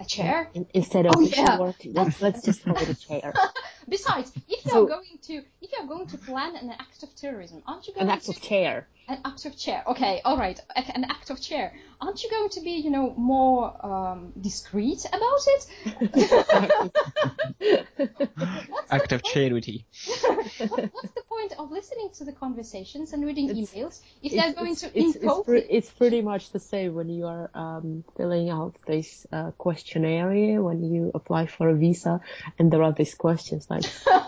A 0.00 0.04
chair. 0.04 0.50
In- 0.54 0.68
instead 0.72 1.06
of 1.06 1.14
Oh, 1.16 1.20
yeah. 1.20 1.56
Let's, 1.86 2.22
let's 2.22 2.42
just 2.42 2.64
call 2.64 2.76
it 2.76 2.88
a 2.88 2.94
chair. 2.94 3.32
Besides, 3.88 4.32
if 4.48 4.64
you're 4.64 4.72
So- 4.74 4.86
going 4.86 5.18
to 5.22 5.42
if 5.60 5.70
you're 5.72 5.86
going 5.86 6.06
to 6.08 6.18
plan 6.18 6.56
an 6.56 6.70
act 6.70 7.02
of 7.02 7.14
terrorism, 7.16 7.62
aren't 7.66 7.86
you 7.86 7.94
going 7.94 8.06
An 8.06 8.10
act 8.12 8.24
to 8.26 8.30
of 8.32 8.40
chair. 8.40 8.86
an 9.08 9.18
act 9.24 9.44
of 9.46 9.56
chair? 9.58 9.82
Okay, 9.86 10.20
all 10.24 10.36
right, 10.38 10.58
an 10.76 11.04
act 11.04 11.30
of 11.30 11.40
chair. 11.40 11.72
Aren't 12.00 12.22
you 12.22 12.30
going 12.30 12.48
to 12.50 12.60
be, 12.60 12.72
you 12.72 12.90
know, 12.90 13.14
more 13.16 13.74
um, 13.86 14.32
discreet 14.40 15.04
about 15.06 15.40
it? 15.46 15.66
What's 18.68 18.92
Act 18.92 19.12
of 19.12 19.22
point? 19.22 19.34
charity. 19.34 19.86
What, 20.58 20.90
what's 20.92 21.12
the 21.14 21.22
point 21.28 21.52
of 21.58 21.70
listening 21.70 22.10
to 22.18 22.24
the 22.24 22.32
conversations 22.32 23.12
and 23.12 23.24
reading 23.24 23.48
It's- 23.50 23.72
emails 23.72 24.00
if 24.22 24.32
they're 24.32 24.48
It's, 24.50 24.58
going 24.58 24.72
it's, 24.72 24.80
to 24.82 24.98
it's, 24.98 25.16
it's, 25.16 25.40
pre- 25.44 25.60
it's 25.76 25.90
pretty 25.90 26.22
much 26.22 26.50
the 26.50 26.60
same 26.60 26.94
when 26.94 27.08
you 27.08 27.26
are 27.26 27.50
um, 27.54 28.04
filling 28.16 28.50
out 28.50 28.76
this 28.86 29.26
uh, 29.32 29.50
questionnaire 29.52 30.62
when 30.62 30.82
you 30.84 31.10
apply 31.14 31.46
for 31.46 31.68
a 31.68 31.74
visa, 31.74 32.20
and 32.58 32.70
there 32.72 32.82
are 32.82 32.92
these 32.92 33.14
questions 33.14 33.66
like, 33.74 33.84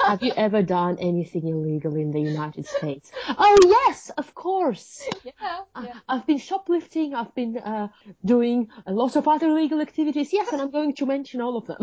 "Have 0.06 0.22
you 0.22 0.32
ever 0.36 0.62
done 0.62 0.98
anything 1.00 1.46
illegal 1.48 1.94
in 1.96 2.10
the 2.10 2.20
United 2.20 2.66
States?" 2.66 3.10
Oh 3.38 3.58
yes, 3.78 4.10
of 4.16 4.34
course. 4.34 5.02
Yeah, 5.24 5.32
I- 5.74 5.84
yeah. 5.86 5.94
I've 6.08 6.26
been 6.26 6.38
shoplifting. 6.38 7.14
I've 7.14 7.34
been 7.34 7.58
uh, 7.58 7.88
doing 8.24 8.68
a 8.86 8.92
lot 8.92 9.16
of 9.16 9.26
other 9.28 9.48
illegal 9.48 9.80
activities. 9.80 10.32
Yes, 10.32 10.52
and 10.52 10.60
I'm 10.62 10.70
going 10.70 10.94
to 10.94 11.06
mention 11.06 11.40
all 11.40 11.56
of 11.56 11.66
them. 11.66 11.82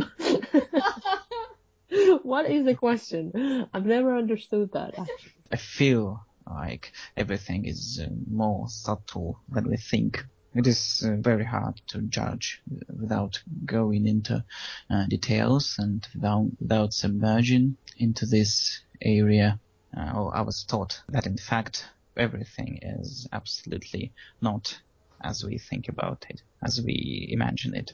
what 2.23 2.49
is 2.49 2.65
the 2.65 2.75
question? 2.75 3.67
I've 3.73 3.85
never 3.85 4.15
understood 4.17 4.71
that. 4.73 4.97
Actually. 4.97 5.31
I 5.51 5.57
feel 5.57 6.25
like 6.49 6.91
everything 7.17 7.65
is 7.65 8.01
uh, 8.03 8.09
more 8.29 8.67
subtle 8.69 9.39
than 9.49 9.69
we 9.69 9.77
think. 9.77 10.23
It 10.55 10.67
is 10.67 11.03
uh, 11.03 11.15
very 11.19 11.45
hard 11.45 11.81
to 11.87 12.01
judge 12.01 12.61
without 12.87 13.41
going 13.65 14.05
into 14.05 14.45
uh, 14.89 15.05
details 15.07 15.75
and 15.79 16.07
without, 16.13 16.51
without 16.59 16.93
submerging 16.93 17.77
into 17.97 18.27
this 18.27 18.79
area. 19.01 19.59
Uh, 19.95 20.27
I 20.27 20.41
was 20.41 20.63
taught 20.63 21.01
that 21.09 21.25
in 21.25 21.37
fact 21.37 21.85
everything 22.15 22.79
is 22.83 23.27
absolutely 23.31 24.13
not 24.41 24.79
as 25.23 25.43
we 25.43 25.57
think 25.57 25.87
about 25.89 26.25
it, 26.29 26.41
as 26.63 26.79
we 26.83 27.29
imagine 27.31 27.73
it. 27.75 27.93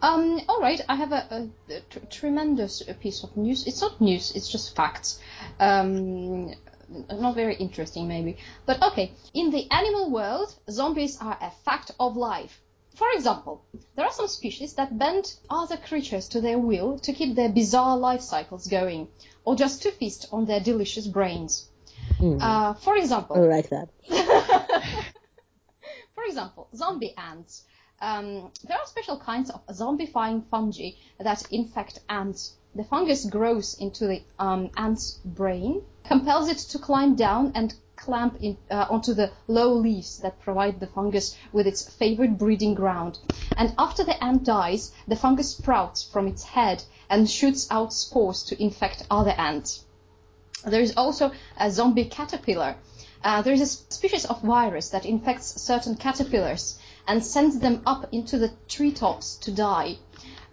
Um, 0.00 0.40
all 0.48 0.60
right, 0.60 0.80
I 0.88 0.96
have 0.96 1.12
a, 1.12 1.26
a, 1.30 1.74
a 1.74 1.80
tr- 1.90 2.06
tremendous 2.10 2.82
piece 3.00 3.22
of 3.22 3.36
news. 3.36 3.66
It's 3.68 3.80
not 3.80 4.00
news; 4.00 4.32
it's 4.34 4.48
just 4.50 4.74
facts. 4.74 5.20
Um, 5.60 6.54
not 7.10 7.34
very 7.34 7.54
interesting, 7.56 8.08
maybe, 8.08 8.36
but 8.66 8.82
okay. 8.82 9.12
In 9.34 9.50
the 9.50 9.70
animal 9.70 10.10
world, 10.10 10.54
zombies 10.70 11.18
are 11.20 11.38
a 11.40 11.50
fact 11.64 11.90
of 11.98 12.16
life. 12.16 12.60
For 12.94 13.08
example, 13.14 13.64
there 13.96 14.04
are 14.04 14.12
some 14.12 14.28
species 14.28 14.74
that 14.74 14.98
bend 14.98 15.34
other 15.48 15.76
creatures 15.78 16.28
to 16.28 16.40
their 16.40 16.58
will 16.58 16.98
to 17.00 17.12
keep 17.12 17.34
their 17.34 17.48
bizarre 17.48 17.96
life 17.96 18.20
cycles 18.20 18.66
going, 18.66 19.08
or 19.44 19.56
just 19.56 19.82
to 19.82 19.90
feast 19.90 20.28
on 20.30 20.44
their 20.44 20.60
delicious 20.60 21.06
brains. 21.06 21.68
Uh, 22.20 22.74
for 22.74 22.96
example, 22.96 23.36
I 23.36 23.40
like 23.40 23.70
that. 23.70 23.88
for 26.14 26.24
example, 26.24 26.68
zombie 26.74 27.14
ants. 27.16 27.64
Um, 28.02 28.50
there 28.64 28.76
are 28.76 28.86
special 28.86 29.16
kinds 29.16 29.48
of 29.48 29.64
zombifying 29.68 30.42
fungi 30.50 30.90
that 31.20 31.46
infect 31.52 32.00
ants. 32.08 32.54
The 32.74 32.82
fungus 32.82 33.24
grows 33.26 33.74
into 33.74 34.08
the 34.08 34.22
um, 34.40 34.70
ant's 34.76 35.20
brain, 35.24 35.82
compels 36.02 36.48
it 36.48 36.58
to 36.70 36.80
climb 36.80 37.14
down 37.14 37.52
and 37.54 37.72
clamp 37.94 38.38
in, 38.40 38.56
uh, 38.68 38.86
onto 38.90 39.14
the 39.14 39.30
low 39.46 39.72
leaves 39.74 40.18
that 40.18 40.40
provide 40.40 40.80
the 40.80 40.88
fungus 40.88 41.36
with 41.52 41.68
its 41.68 41.88
favorite 41.88 42.38
breeding 42.38 42.74
ground. 42.74 43.20
And 43.56 43.72
after 43.78 44.02
the 44.02 44.20
ant 44.24 44.42
dies, 44.42 44.90
the 45.06 45.14
fungus 45.14 45.50
sprouts 45.50 46.02
from 46.02 46.26
its 46.26 46.42
head 46.42 46.82
and 47.08 47.30
shoots 47.30 47.70
out 47.70 47.92
spores 47.92 48.42
to 48.46 48.60
infect 48.60 49.06
other 49.12 49.34
ants. 49.38 49.84
There 50.64 50.80
is 50.80 50.94
also 50.96 51.30
a 51.56 51.70
zombie 51.70 52.06
caterpillar. 52.06 52.74
Uh, 53.22 53.42
there 53.42 53.54
is 53.54 53.60
a 53.60 53.66
species 53.66 54.24
of 54.24 54.42
virus 54.42 54.88
that 54.88 55.06
infects 55.06 55.62
certain 55.62 55.94
caterpillars 55.94 56.80
and 57.06 57.24
sends 57.24 57.58
them 57.58 57.82
up 57.86 58.08
into 58.12 58.38
the 58.38 58.52
treetops 58.68 59.36
to 59.36 59.50
die. 59.50 59.98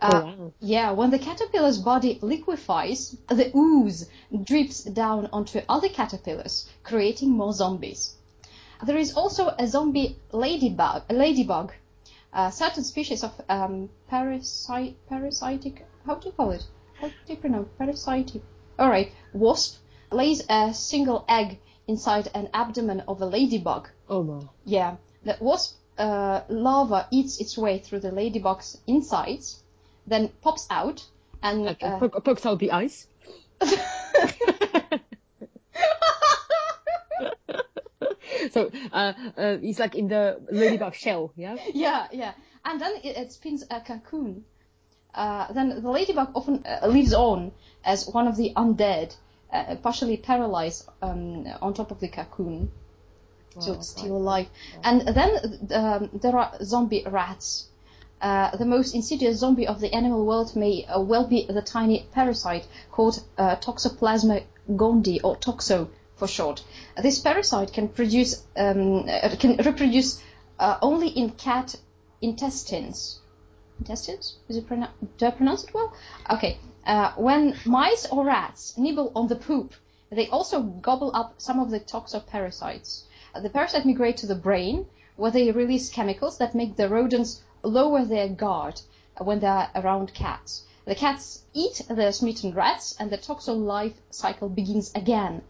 Uh, 0.01 0.09
Oh, 0.11 0.25
wow. 0.25 0.53
Yeah, 0.61 0.91
when 0.91 1.11
the 1.11 1.19
caterpillar's 1.19 1.77
body 1.77 2.19
liquefies, 2.21 3.17
the 3.27 3.51
ooze 3.55 4.09
drips 4.43 4.83
down 4.83 5.27
onto 5.33 5.61
other 5.67 5.89
caterpillars, 5.89 6.69
creating 6.83 7.31
more 7.31 7.51
zombies. 7.53 8.15
There 8.85 8.97
is 8.97 9.13
also 9.13 9.53
a 9.59 9.67
zombie 9.67 10.15
ladybug. 10.31 11.03
A 11.09 11.13
ladybug. 11.13 11.73
Uh, 12.31 12.49
certain 12.49 12.83
species 12.83 13.23
of 13.23 13.33
um, 13.49 13.89
parasite, 14.07 14.95
parasitic. 15.09 15.85
How 16.05 16.15
do 16.15 16.27
you 16.27 16.31
call 16.31 16.51
it? 16.51 16.65
How 17.01 17.07
do 17.07 17.13
you 17.27 17.35
pronounce 17.35 17.67
parasitic? 17.77 18.41
All 18.77 18.89
right, 18.89 19.11
wasp 19.33 19.79
lays 20.11 20.43
a 20.49 20.73
single 20.73 21.25
egg 21.27 21.59
inside 21.87 22.29
an 22.33 22.47
abdomen 22.53 23.01
of 23.01 23.21
a 23.21 23.25
ladybug. 23.25 23.89
Oh 24.07 24.23
my. 24.23 24.41
Yeah, 24.63 24.95
the 25.25 25.35
wasp 25.41 25.75
uh, 25.99 26.41
larva 26.49 27.07
eats 27.11 27.39
its 27.39 27.57
way 27.57 27.79
through 27.79 27.99
the 27.99 28.11
ladybug's 28.11 28.77
insides, 28.87 29.61
then 30.07 30.29
pops 30.41 30.65
out 30.69 31.05
and. 31.43 31.67
Okay, 31.69 31.85
uh, 31.85 31.99
poke- 31.99 32.23
pokes 32.23 32.45
out 32.45 32.59
the 32.59 32.71
ice. 32.71 33.07
so 38.51 38.71
uh, 38.91 39.13
uh, 39.37 39.57
it's 39.61 39.79
like 39.79 39.95
in 39.95 40.07
the 40.07 40.39
ladybug 40.49 40.95
shell, 40.95 41.33
yeah. 41.35 41.57
Yeah, 41.73 42.07
yeah. 42.11 42.33
And 42.63 42.79
then 42.79 42.93
it, 43.03 43.17
it 43.17 43.31
spins 43.33 43.65
a 43.69 43.81
cocoon. 43.81 44.45
Uh, 45.13 45.51
then 45.53 45.81
the 45.81 45.89
ladybug 45.89 46.29
often 46.35 46.63
uh, 46.65 46.87
lives 46.87 47.13
on 47.13 47.51
as 47.83 48.07
one 48.07 48.27
of 48.27 48.37
the 48.37 48.53
undead, 48.55 49.15
uh, 49.51 49.75
partially 49.81 50.17
paralyzed 50.17 50.87
um, 51.01 51.45
on 51.61 51.73
top 51.73 51.91
of 51.91 51.99
the 51.99 52.07
cocoon. 52.07 52.71
So 53.57 53.73
it's 53.73 53.89
still 53.89 54.15
alive. 54.17 54.47
And 54.83 55.01
then 55.01 55.59
um, 55.71 56.09
there 56.13 56.37
are 56.37 56.53
zombie 56.63 57.03
rats. 57.07 57.65
Uh, 58.21 58.55
the 58.57 58.65
most 58.65 58.93
insidious 58.93 59.37
zombie 59.39 59.65
of 59.65 59.79
the 59.79 59.93
animal 59.93 60.25
world 60.25 60.55
may 60.55 60.85
uh, 60.85 60.99
well 60.99 61.25
be 61.25 61.45
the 61.45 61.61
tiny 61.61 62.05
parasite 62.11 62.67
called 62.91 63.23
uh, 63.37 63.55
Toxoplasma 63.55 64.43
gondii, 64.69 65.21
or 65.23 65.37
toxo 65.37 65.89
for 66.15 66.27
short. 66.27 66.63
This 67.01 67.19
parasite 67.19 67.71
can 67.73 67.87
produce 67.87 68.43
um, 68.57 69.07
uh, 69.07 69.35
can 69.39 69.55
reproduce 69.57 70.21
uh, 70.59 70.77
only 70.81 71.07
in 71.07 71.31
cat 71.31 71.75
intestines. 72.21 73.19
Intestines? 73.79 74.35
Is 74.49 74.57
it 74.57 74.67
pronou- 74.67 74.89
do 75.17 75.25
I 75.25 75.31
pronounce 75.31 75.63
it 75.63 75.73
well? 75.73 75.93
Okay. 76.29 76.57
Uh, 76.85 77.13
when 77.15 77.55
mice 77.65 78.05
or 78.07 78.25
rats 78.25 78.77
nibble 78.77 79.11
on 79.15 79.27
the 79.27 79.35
poop, 79.35 79.73
they 80.09 80.27
also 80.27 80.61
gobble 80.61 81.11
up 81.15 81.35
some 81.37 81.59
of 81.59 81.69
the 81.69 81.79
toxoparasites. 81.79 83.03
Uh, 83.35 83.39
the 83.39 83.49
parasite 83.49 83.85
migrate 83.85 84.17
to 84.17 84.25
the 84.25 84.33
brain, 84.33 84.87
where 85.15 85.29
they 85.29 85.51
release 85.51 85.91
chemicals 85.91 86.37
that 86.39 86.55
make 86.55 86.75
the 86.75 86.89
rodents 86.89 87.41
lower 87.61 88.03
their 88.03 88.27
guard 88.27 88.81
when 89.19 89.39
they're 89.39 89.69
around 89.75 90.13
cats. 90.15 90.63
The 90.85 90.95
cats 90.95 91.43
eat 91.53 91.83
the 91.87 92.11
smitten 92.11 92.55
rats, 92.55 92.95
and 92.99 93.11
the 93.11 93.17
toxo 93.19 93.53
life 93.53 94.01
cycle 94.09 94.49
begins 94.49 94.91
again. 94.95 95.43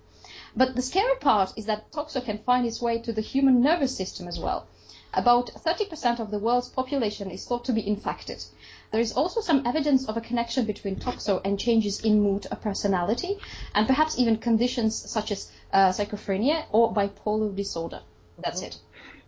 But 0.55 0.75
the 0.75 0.81
scary 0.81 1.15
part 1.21 1.53
is 1.55 1.67
that 1.67 1.91
toxo 1.91 2.19
can 2.19 2.39
find 2.39 2.65
its 2.65 2.81
way 2.81 2.99
to 2.99 3.13
the 3.13 3.21
human 3.21 3.61
nervous 3.61 3.95
system 3.95 4.27
as 4.27 4.39
well. 4.39 4.67
About 5.13 5.49
30% 5.53 6.19
of 6.19 6.29
the 6.29 6.37
world's 6.37 6.69
population 6.69 7.31
is 7.31 7.45
thought 7.45 7.65
to 7.65 7.73
be 7.73 7.87
infected. 7.87 8.45
There 8.91 9.01
is 9.01 9.11
also 9.11 9.41
some 9.41 9.65
evidence 9.65 10.07
of 10.07 10.17
a 10.17 10.21
connection 10.21 10.65
between 10.65 10.97
toxo 10.97 11.41
and 11.43 11.59
changes 11.59 11.99
in 12.01 12.21
mood 12.21 12.45
or 12.51 12.57
personality, 12.57 13.39
and 13.73 13.87
perhaps 13.87 14.19
even 14.19 14.37
conditions 14.37 15.11
such 15.11 15.31
as 15.31 15.51
uh, 15.73 15.89
schizophrenia 15.89 16.65
or 16.71 16.93
bipolar 16.93 17.55
disorder. 17.55 18.01
That's 18.37 18.61
it. 18.61 18.79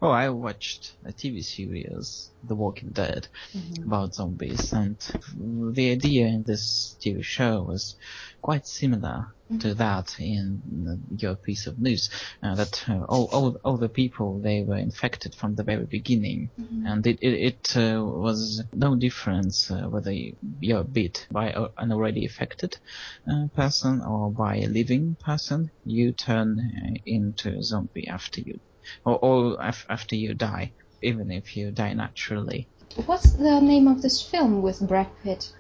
Oh, 0.04 0.10
I 0.10 0.30
watched 0.30 0.96
a 1.06 1.14
TV 1.14 1.44
series, 1.44 2.32
The 2.42 2.56
Walking 2.56 2.90
Dead, 2.90 3.28
about 3.86 4.16
zombies, 4.16 4.74
and 4.74 4.98
the 5.76 5.92
idea 5.92 6.26
in 6.26 6.42
this 6.42 6.98
TV 7.00 7.24
show 7.24 7.62
was 7.62 7.96
quite 8.42 8.66
similar 8.66 9.28
to 9.60 9.76
that 9.76 10.20
in 10.20 11.06
your 11.16 11.36
piece 11.36 11.68
of 11.68 11.78
news. 11.80 12.10
Uh, 12.42 12.56
that 12.56 12.84
uh, 12.90 13.04
all, 13.04 13.26
all 13.32 13.58
all 13.64 13.78
the 13.78 13.90
people 13.90 14.40
they 14.40 14.64
were 14.64 14.78
infected 14.78 15.36
from 15.36 15.54
the 15.54 15.64
very 15.64 15.86
beginning, 15.86 16.50
and 16.84 17.06
it 17.06 17.20
it, 17.22 17.34
it 17.34 17.78
uh, 17.78 18.04
was 18.04 18.64
no 18.74 18.96
difference 18.96 19.70
uh, 19.70 19.84
whether 19.88 20.12
you're 20.60 20.84
bit 20.84 21.28
by 21.30 21.54
an 21.78 21.92
already 21.92 22.26
affected 22.26 22.76
uh, 23.32 23.46
person 23.56 24.02
or 24.02 24.32
by 24.32 24.56
a 24.56 24.68
living 24.68 25.16
person. 25.24 25.70
You 25.86 26.12
turn 26.12 26.58
uh, 26.60 26.96
into 27.06 27.56
a 27.56 27.62
zombie 27.62 28.08
after 28.08 28.42
you 28.42 28.60
or, 29.06 29.18
or 29.20 29.58
af- 29.60 29.86
after 29.90 30.16
you 30.16 30.34
die, 30.34 30.74
even 31.02 31.32
if 31.32 31.56
you 31.56 31.72
die 31.72 31.94
naturally. 31.94 32.70
What's 33.06 33.32
the 33.34 33.60
name 33.62 33.88
of 33.88 34.02
this 34.02 34.22
film 34.22 34.62
with 34.62 34.80
Brad 34.88 35.08
Pitt? 35.24 35.52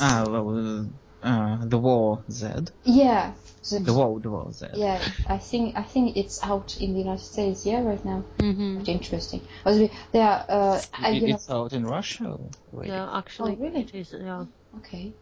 Ah, 0.00 0.24
well, 0.28 0.90
uh, 1.22 1.64
the 1.66 1.78
War 1.78 2.24
Z. 2.30 2.46
Yeah. 2.84 3.32
The 3.68 3.92
War, 3.92 4.20
the 4.20 4.30
War 4.30 4.52
Z. 4.52 4.66
Yeah, 4.74 5.00
I 5.26 5.38
think 5.38 5.76
I 5.76 5.82
think 5.82 6.16
it's 6.16 6.42
out 6.44 6.76
in 6.80 6.92
the 6.94 7.00
United 7.00 7.24
States. 7.24 7.66
Yeah, 7.66 7.82
right 7.82 8.04
now. 8.04 8.24
Mm-hmm. 8.38 8.84
Interesting. 8.86 9.40
But 9.64 9.90
they 10.12 10.20
are. 10.20 10.44
Uh, 10.48 10.80
I, 10.94 11.10
It- 11.10 11.22
you 11.22 11.28
know, 11.28 11.34
it's 11.34 11.50
out 11.50 11.72
in 11.72 11.84
Russia. 11.84 12.36
already. 12.72 12.90
Yeah, 12.90 13.10
actually, 13.12 13.56
Oh, 13.58 13.62
really? 13.64 13.80
it 13.82 13.94
is. 13.94 14.14
Yeah. 14.16 14.44
okay. 14.78 15.12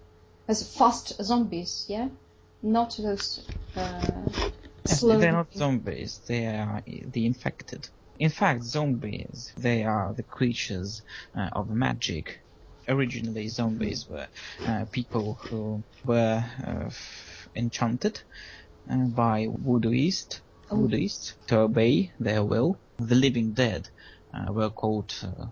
As 0.47 0.77
fast 0.77 1.23
zombies, 1.23 1.87
yeah, 1.88 2.09
not 2.62 2.99
those 3.03 3.47
uh, 3.77 4.29
Yes, 4.88 5.01
they're 5.01 5.33
not 5.33 5.53
zombies. 5.55 6.20
They 6.27 6.47
are 6.47 6.83
the 6.87 7.27
infected. 7.27 7.88
In 8.18 8.31
fact, 8.31 8.62
zombies, 8.64 9.53
they 9.57 9.83
are 9.85 10.12
the 10.14 10.23
creatures 10.23 11.03
uh, 11.37 11.49
of 11.53 11.70
magic. 11.70 12.40
Originally, 12.87 13.49
zombies 13.49 14.07
were 14.09 14.29
uh, 14.66 14.85
people 14.92 15.35
who 15.35 15.83
were 16.05 16.44
uh, 16.66 16.87
f- 16.87 17.49
enchanted 17.57 18.20
uh, 18.90 18.97
by 19.09 19.47
voodooists, 19.47 20.40
Oh. 20.70 20.77
voodooists 20.77 21.35
to 21.49 21.61
obey 21.61 22.12
their 22.18 22.44
will. 22.44 22.81
The 22.99 23.14
living 23.14 23.53
dead 23.55 23.88
uh, 24.35 24.53
were 24.53 24.70
called 24.70 25.14
uh, 25.23 25.47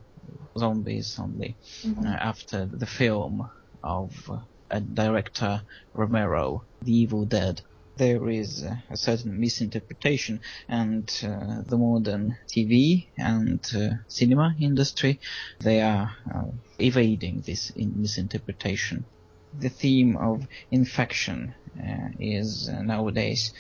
zombies 0.58 1.18
only 1.18 1.56
Mhm. 1.84 2.04
uh, 2.06 2.16
after 2.20 2.66
the 2.66 2.86
film 2.86 3.50
of 3.82 4.12
uh, 4.30 4.40
a 4.70 4.80
director 4.80 5.62
Romero, 5.94 6.66
The 6.82 6.92
Evil 6.92 7.24
Dead. 7.26 7.62
There 8.02 8.28
is 8.30 8.64
a 8.64 8.96
certain 8.96 9.38
misinterpretation, 9.38 10.40
and 10.68 11.08
uh, 11.22 11.62
the 11.64 11.78
modern 11.78 12.36
TV 12.52 13.06
and 13.16 13.64
uh, 13.76 13.90
cinema 14.08 14.56
industry 14.60 15.20
they 15.60 15.80
are 15.80 16.10
uh, 16.34 16.50
evading 16.80 17.44
this 17.46 17.70
in- 17.70 17.94
misinterpretation. 18.00 19.06
The 19.52 19.68
theme 19.68 20.16
of 20.16 20.42
infection 20.72 21.54
uh, 21.78 22.08
is 22.18 22.68
nowadays 22.68 23.52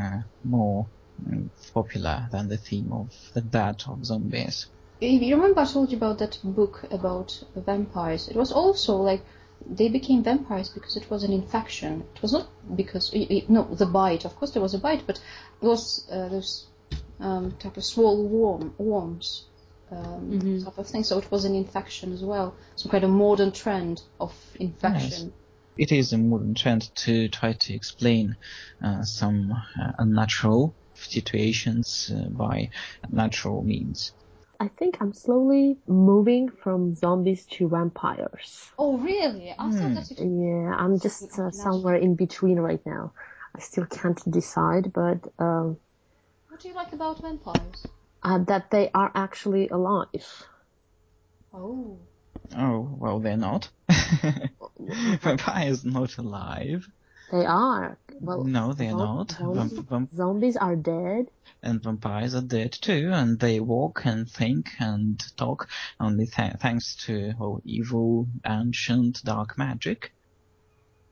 uh, 0.00 0.20
more 0.42 0.86
mm, 1.22 1.50
popular 1.74 2.26
than 2.32 2.48
the 2.48 2.56
theme 2.56 2.90
of 2.94 3.12
the 3.34 3.42
that 3.42 3.86
of 3.86 4.06
zombies. 4.06 4.66
You 5.00 5.34
remember 5.36 5.60
I 5.60 5.66
told 5.66 5.90
you 5.90 5.98
about 5.98 6.20
that 6.20 6.38
book 6.42 6.86
about 6.90 7.38
vampires? 7.54 8.28
It 8.28 8.36
was 8.36 8.50
also 8.50 8.96
like 8.96 9.26
they 9.66 9.88
became 9.88 10.22
vampires 10.22 10.68
because 10.68 10.96
it 10.96 11.10
was 11.10 11.22
an 11.24 11.32
infection. 11.32 12.04
It 12.14 12.22
was 12.22 12.32
not 12.32 12.48
because 12.76 13.12
i- 13.14 13.26
i- 13.30 13.44
no 13.48 13.62
the 13.74 13.86
bite. 13.86 14.24
Of 14.24 14.36
course 14.36 14.52
there 14.52 14.62
was 14.62 14.74
a 14.74 14.78
bite, 14.78 15.06
but 15.06 15.18
it 15.60 15.66
was 15.66 16.06
uh, 16.10 16.28
those 16.28 16.66
um, 17.20 17.52
type 17.58 17.76
of 17.76 17.84
small 17.84 18.22
worm 18.26 18.74
worms. 18.78 19.46
Um, 19.90 20.30
Mhm. 20.40 20.64
type 20.64 20.78
of 20.78 20.86
thing. 20.86 21.02
So 21.04 21.18
it 21.18 21.30
was 21.30 21.44
an 21.44 21.54
infection 21.54 22.12
as 22.12 22.22
well. 22.22 22.54
Some 22.76 22.90
kind 22.92 23.04
of 23.04 23.10
modern 23.10 23.50
trend 23.52 24.02
of 24.20 24.32
infection. 24.58 25.32
it 25.76 25.92
is 25.92 26.12
a 26.12 26.18
modern 26.18 26.54
trend 26.54 26.94
to 26.94 27.28
try 27.28 27.54
to 27.54 27.74
explain 27.74 28.36
uh, 28.84 29.02
some 29.02 29.50
uh, 29.52 29.92
unnatural 29.98 30.74
situations 30.94 32.10
uh, 32.14 32.28
by 32.30 32.68
natural 33.10 33.62
means. 33.62 34.12
I 34.60 34.68
think 34.68 34.98
I'm 35.00 35.14
slowly 35.14 35.78
moving 35.86 36.50
from 36.50 36.94
zombies 36.94 37.46
to 37.52 37.68
vampires. 37.68 38.68
Oh 38.78 38.98
really? 38.98 39.54
Hmm. 39.56 39.70
thought 39.70 39.94
that 39.94 40.10
it. 40.10 40.18
Yeah, 40.20 40.74
I'm 40.76 41.00
just 41.00 41.38
uh, 41.38 41.50
somewhere 41.50 41.96
in 41.96 42.14
between 42.14 42.60
right 42.60 42.84
now. 42.84 43.12
I 43.56 43.60
still 43.60 43.86
can't 43.86 44.20
decide, 44.30 44.92
but 44.92 45.26
um, 45.38 45.78
What 46.48 46.60
do 46.60 46.68
you 46.68 46.74
like 46.74 46.92
about 46.92 47.20
vampires? 47.22 47.86
uh, 48.22 48.38
that 48.44 48.70
they 48.70 48.90
are 48.92 49.10
actually 49.14 49.68
alive. 49.70 50.26
Oh. 51.54 51.98
Oh, 52.56 52.96
well, 52.98 53.18
they're 53.20 53.36
not. 53.36 53.70
Vampires 55.22 55.84
not 55.84 56.18
alive. 56.18 56.86
They 57.30 57.44
are. 57.46 57.96
Well, 58.20 58.44
no, 58.44 58.72
they're 58.72 58.92
not. 58.96 59.32
zombies- 59.32 60.08
Zombies 60.16 60.56
are 60.56 60.76
dead. 60.76 61.26
and 61.62 61.82
vampires 61.82 62.34
are 62.34 62.40
dead 62.42 62.72
too, 62.72 63.10
and 63.12 63.38
they 63.38 63.60
walk 63.60 64.02
and 64.04 64.28
think 64.28 64.70
and 64.78 65.22
talk 65.36 65.68
only 65.98 66.26
th- 66.26 66.54
thanks 66.60 66.96
to 67.06 67.32
oh, 67.40 67.60
evil, 67.64 68.26
ancient, 68.46 69.22
dark 69.24 69.56
magic. 69.58 70.12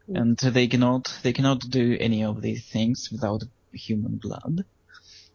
Mm. 0.08 0.20
And 0.20 0.36
they 0.38 0.66
cannot, 0.68 1.18
they 1.22 1.32
cannot 1.32 1.60
do 1.68 1.96
any 2.00 2.24
of 2.24 2.40
these 2.42 2.64
things 2.66 3.10
without 3.12 3.42
human 3.72 4.16
blood. 4.16 4.64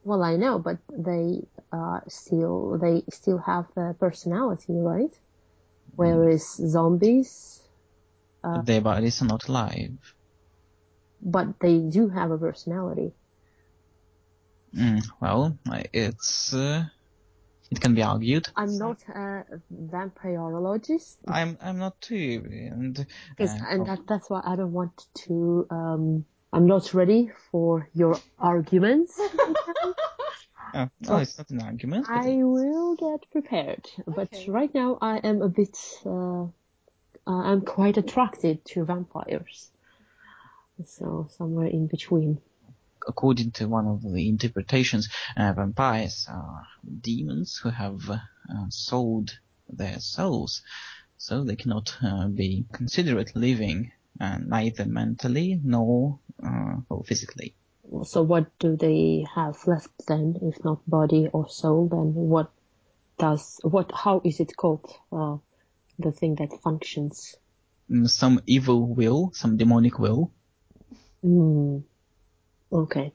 Well, 0.04 0.22
I 0.24 0.36
know, 0.36 0.60
but 0.60 0.80
they 0.92 1.48
uh, 1.72 2.02
still 2.10 2.78
they 2.78 3.04
still 3.10 3.38
have 3.38 3.66
the 3.76 3.96
personality, 4.00 4.74
right? 4.74 5.14
Whereas 5.96 6.44
zombies, 6.56 7.62
Uh. 8.44 8.62
Their 8.62 8.82
bodies 8.82 9.22
are 9.22 9.28
not 9.28 9.48
alive. 9.48 9.96
But 11.24 11.60
they 11.60 11.80
do 11.80 12.10
have 12.10 12.32
a 12.32 12.38
personality. 12.38 13.14
Mm, 14.76 15.04
well, 15.22 15.58
it's 15.94 16.54
uh, 16.54 16.86
it 17.72 17.80
can 17.80 17.94
be 17.94 18.02
argued. 18.04 18.48
I'm 18.56 18.78
not 18.78 18.98
a 19.10 19.46
vampirologist, 19.72 21.18
I'm 21.28 21.58
I'm 21.62 21.78
not 21.78 22.00
too, 22.02 22.44
and 22.50 23.00
uh, 23.40 23.48
and 23.70 23.86
that, 23.86 24.00
that's 24.08 24.30
why 24.30 24.42
I 24.44 24.56
don't 24.56 24.74
want 24.74 25.06
to. 25.26 25.68
Um, 25.70 26.26
I'm 26.52 26.68
not 26.68 26.94
ready 26.94 27.32
for 27.52 27.90
your 27.94 28.20
arguments. 28.38 29.20
oh, 29.20 30.90
no, 31.02 31.18
it's 31.18 31.38
not 31.38 31.50
an 31.50 31.62
argument. 31.62 32.08
but 32.08 32.26
I 32.26 32.44
will 32.44 32.96
get 32.96 33.32
prepared, 33.32 33.90
but 34.06 34.34
Okay. 34.34 34.50
right 34.50 34.74
now 34.74 34.98
I 35.02 35.18
am 35.18 35.42
a 35.42 35.50
bit. 35.50 35.78
Uh, 36.06 36.48
I'm 37.26 37.62
quite 37.62 37.98
attracted 37.98 38.66
to 38.66 38.84
vampires, 38.86 39.72
so 40.86 41.28
somewhere 41.38 41.68
in 41.68 41.88
between. 41.88 42.40
according 43.08 43.52
to 43.52 43.68
one 43.68 43.88
of 43.88 44.02
the 44.02 44.30
interpretations, 44.30 45.10
uh, 45.38 45.54
vampires 45.54 46.26
are 46.30 46.66
demons 47.02 47.58
who 47.62 47.70
have 47.70 48.10
uh, 48.10 48.20
sold 48.70 49.40
their 49.70 50.00
souls, 50.00 50.62
so 51.18 51.44
they 51.44 51.56
cannot 51.56 51.96
uh, 52.04 52.28
be 52.28 52.66
considered 52.72 53.32
living, 53.36 53.92
uh, 54.22 54.38
neither 54.46 54.86
mentally 54.86 55.60
nor 55.64 56.20
uh, 56.46 56.76
physically. 57.06 57.56
So 58.04 58.22
what 58.24 58.58
do 58.60 58.76
they 58.78 59.26
have 59.36 59.58
left 59.68 59.92
then, 60.08 60.38
if 60.42 60.64
not 60.64 60.80
body 60.90 61.28
or 61.34 61.50
soul? 61.50 61.88
Then 61.90 62.14
what 62.14 62.52
does 63.18 63.60
what? 63.64 63.92
How 63.94 64.22
is 64.24 64.40
it 64.40 64.56
called? 64.56 64.86
Uh, 65.12 65.38
the 66.00 66.12
thing 66.12 66.36
that 66.36 66.52
functions. 66.64 67.36
Mm, 67.92 68.10
Some 68.10 68.40
evil 68.48 68.88
will, 68.96 69.32
some 69.34 69.58
demonic 69.58 70.00
will. 70.00 70.32
Hmm. 71.24 71.78
Okay. 72.72 73.14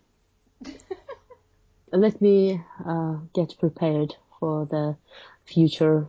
Let 1.92 2.20
me 2.22 2.60
uh, 2.86 3.16
get 3.34 3.58
prepared 3.58 4.14
for 4.40 4.64
the 4.66 4.96
future 5.44 6.08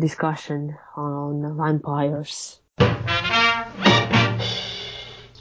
discussion 0.00 0.76
on 0.96 1.56
vampires. 1.56 2.60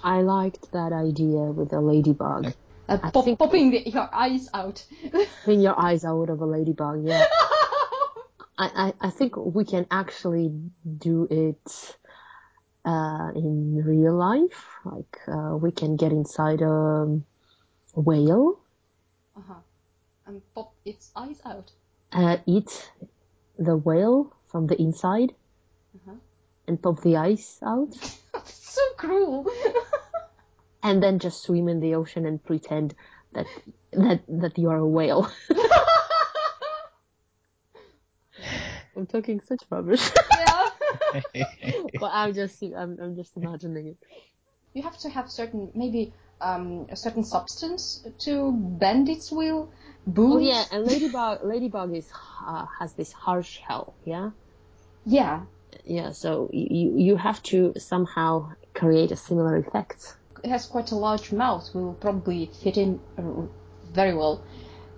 I 0.03 0.21
liked 0.21 0.71
that 0.73 0.91
idea 0.93 1.51
with 1.51 1.69
the 1.69 1.79
ladybug. 1.79 2.53
Uh, 2.89 2.97
pop, 2.97 3.23
think- 3.25 3.39
popping 3.39 3.71
the, 3.71 3.89
your 3.89 4.09
eyes 4.13 4.49
out. 4.53 4.83
Clean 5.43 5.61
your 5.61 5.79
eyes 5.79 6.03
out 6.03 6.29
of 6.29 6.41
a 6.41 6.45
ladybug, 6.45 7.05
yeah. 7.05 7.25
I, 8.57 8.69
I, 8.75 8.93
I 9.07 9.09
think 9.11 9.37
we 9.37 9.63
can 9.63 9.85
actually 9.91 10.51
do 10.97 11.27
it 11.29 11.97
uh, 12.87 13.29
in 13.35 13.83
real 13.83 14.15
life. 14.15 14.63
Like 14.87 15.19
uh, 15.27 15.57
we 15.59 15.71
can 15.75 15.97
get 15.99 16.11
inside 16.15 16.61
a 16.63 17.19
whale, 17.93 18.59
uh-huh. 19.35 19.61
And 20.25 20.41
pop 20.55 20.73
its 20.85 21.11
eyes 21.15 21.39
out. 21.45 21.71
uh, 22.11 22.37
eat 22.45 22.71
the 23.59 23.75
whale 23.77 24.31
from 24.51 24.67
the 24.67 24.75
inside, 24.79 25.35
Uh-huh. 25.95 26.15
and 26.67 26.81
pop 26.81 27.01
the 27.01 27.17
eyes 27.17 27.59
out, 27.61 27.93
so 28.45 28.81
cruel. 28.97 29.45
and 30.83 31.03
then 31.03 31.19
just 31.19 31.43
swim 31.43 31.67
in 31.67 31.79
the 31.79 31.95
ocean 31.95 32.25
and 32.25 32.39
pretend 32.43 32.95
that 33.33 33.47
that 33.91 34.21
that 34.27 34.57
you 34.57 34.69
are 34.69 34.77
a 34.79 34.87
whale. 34.87 35.27
I'm 38.95 39.05
talking 39.05 39.41
such 39.45 39.61
rubbish, 39.69 40.11
yeah. 40.31 40.56
But 41.99 42.11
I'm 42.13 42.33
just 42.33 42.61
I'm, 42.61 42.97
I'm 43.01 43.15
just 43.15 43.35
imagining 43.35 43.87
it. 43.87 43.97
You 44.73 44.83
have 44.83 44.97
to 44.99 45.09
have 45.09 45.31
certain, 45.31 45.71
maybe 45.73 46.13
um, 46.39 46.87
a 46.91 46.95
certain 46.95 47.23
substance 47.23 48.05
to 48.19 48.51
bend 48.51 49.09
its 49.09 49.31
will. 49.31 49.71
Booze. 50.05 50.35
Oh 50.35 50.39
yeah, 50.39 50.63
and 50.71 50.85
ladybug 50.85 51.43
ladybug 51.43 51.95
is 51.95 52.07
uh, 52.45 52.65
has 52.79 52.93
this 52.93 53.11
harsh 53.11 53.59
shell, 53.59 53.95
yeah. 54.05 54.31
Yeah. 55.05 55.45
Yeah, 55.83 56.11
so 56.11 56.49
you 56.53 56.97
you 56.97 57.15
have 57.17 57.41
to 57.43 57.73
somehow 57.77 58.51
create 58.73 59.11
a 59.11 59.15
similar 59.15 59.57
effect. 59.57 60.15
It 60.43 60.49
has 60.49 60.65
quite 60.65 60.91
a 60.91 60.95
large 60.95 61.31
mouth. 61.31 61.69
We 61.73 61.81
will 61.81 61.93
probably 61.93 62.51
fit 62.63 62.77
in 62.77 62.99
uh, 63.17 63.47
very 63.91 64.13
well. 64.13 64.43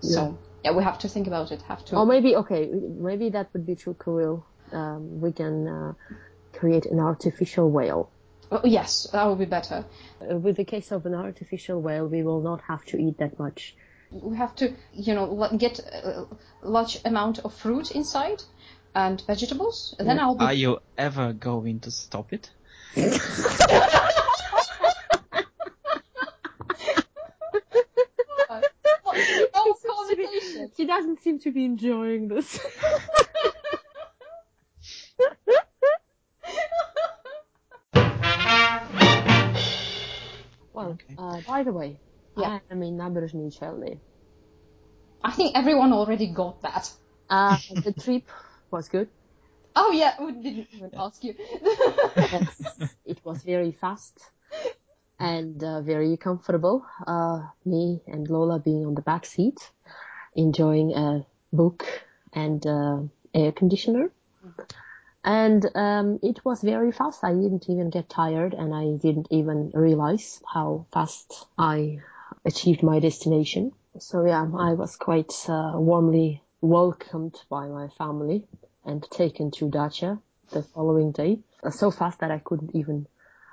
So 0.02 0.38
yeah, 0.64 0.72
we 0.72 0.84
have 0.84 1.00
to 1.00 1.08
think 1.08 1.28
about 1.28 1.52
it. 1.52 1.62
Have 1.64 1.86
to. 1.86 1.96
Or 1.96 2.06
maybe 2.06 2.36
okay, 2.36 2.70
maybe 3.00 3.30
that 3.30 3.50
would 3.54 3.66
be 3.66 3.76
too 3.76 3.94
cruel. 3.94 4.46
Um, 4.74 5.22
we 5.22 5.32
can 5.32 5.68
uh, 5.68 5.94
create 6.54 6.86
an 6.86 7.00
artificial 7.00 7.70
whale. 7.70 8.12
Oh, 8.52 8.62
yes, 8.64 9.08
that 9.12 9.26
would 9.28 9.40
be 9.40 9.46
better. 9.46 9.86
Uh, 10.22 10.38
with 10.38 10.58
the 10.58 10.66
case 10.66 10.92
of 10.92 11.06
an 11.06 11.14
artificial 11.14 11.82
whale, 11.82 12.08
we 12.08 12.24
will 12.24 12.42
not 12.42 12.62
have 12.62 12.84
to 12.86 12.98
eat 12.98 13.18
that 13.20 13.38
much. 13.38 13.76
We 14.12 14.38
have 14.38 14.56
to, 14.56 14.74
you 14.92 15.14
know, 15.14 15.50
get 15.58 15.80
a 15.80 16.26
large 16.64 16.98
amount 17.06 17.40
of 17.40 17.54
fruit 17.54 17.92
inside 17.92 18.42
and 18.96 19.22
vegetables. 19.28 19.96
And 20.00 20.10
then 20.10 20.20
I'll 20.20 20.34
be 20.34 20.46
Are 20.46 20.54
you 20.54 20.80
ever 20.98 21.32
going 21.34 21.82
to 21.82 21.92
stop 21.92 22.34
it? 22.34 22.50
Oh, 29.54 29.76
conversation. 29.86 30.72
He 30.76 30.86
doesn't 30.86 31.22
seem 31.22 31.40
to 31.40 31.52
be 31.52 31.66
enjoying 31.66 32.28
this. 32.28 32.60
well, 40.80 40.92
Okay. 40.94 41.16
uh, 41.18 41.42
by 41.48 41.64
the 41.64 41.72
way, 41.74 42.00
Yeah. 42.36 42.48
I 42.48 42.62
am 42.72 42.84
in 42.84 42.98
Naberezhnye 42.98 43.52
Chelny. 43.58 44.00
I 45.24 45.32
think 45.32 45.56
everyone 45.56 45.94
already 45.94 46.28
got 46.28 46.62
that. 46.62 46.92
Uh, 47.30 47.58
the 47.84 47.92
trip 47.92 48.24
was 48.72 48.88
good. 48.88 49.10
Oh 49.76 49.92
yeah, 49.92 50.14
we 50.24 50.32
didn't 50.32 50.68
even 50.74 50.92
ask 50.98 51.24
you. 51.24 51.36
Yes, 52.32 52.78
it 53.06 53.20
was 53.26 53.44
very 53.44 53.72
fast 53.72 54.14
and 55.20 55.64
uh, 55.64 55.82
very 55.82 56.18
comfortable. 56.18 56.86
Uh, 57.06 57.42
me 57.66 58.02
and 58.08 58.30
Lola 58.30 58.60
being 58.60 58.86
on 58.86 58.96
the 58.96 59.02
back 59.02 59.26
seat, 59.26 59.60
enjoying 60.36 60.94
a 60.94 61.26
book 61.52 61.86
and 62.34 62.66
uh, 62.66 63.00
air 63.34 63.52
conditioner. 63.52 64.12
And 65.30 65.64
um, 65.76 66.20
it 66.24 66.44
was 66.44 66.64
very 66.64 66.92
fast. 66.92 67.24
I 67.24 67.34
didn't 67.36 67.70
even 67.70 67.92
get 67.92 68.10
tired, 68.10 68.56
and 68.56 68.74
I 68.74 68.98
didn't 68.98 69.28
even 69.30 69.70
realize 69.76 70.42
how 70.44 70.88
fast 70.92 71.46
I 71.56 72.00
achieved 72.46 72.82
my 72.82 73.00
destination. 73.00 73.72
So 74.00 74.26
yeah, 74.26 74.42
I 74.42 74.74
was 74.74 74.96
quite 74.96 75.32
uh, 75.48 75.74
warmly 75.76 76.42
welcomed 76.62 77.36
by 77.48 77.68
my 77.68 77.90
family 77.90 78.48
and 78.84 79.04
taken 79.12 79.52
to 79.52 79.70
dacha 79.70 80.18
the 80.50 80.64
following 80.64 81.12
day. 81.12 81.42
Uh, 81.64 81.70
so 81.70 81.92
fast 81.92 82.22
that 82.22 82.32
I 82.32 82.40
couldn't 82.40 82.76
even 82.76 83.06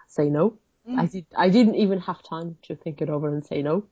say 0.08 0.30
no. 0.30 0.56
I 0.96 1.04
did. 1.04 1.26
I 1.36 1.50
didn't 1.50 1.74
even 1.74 2.00
have 2.00 2.22
time 2.22 2.56
to 2.62 2.76
think 2.76 3.02
it 3.02 3.10
over 3.10 3.28
and 3.28 3.44
say 3.44 3.60
no. 3.60 3.84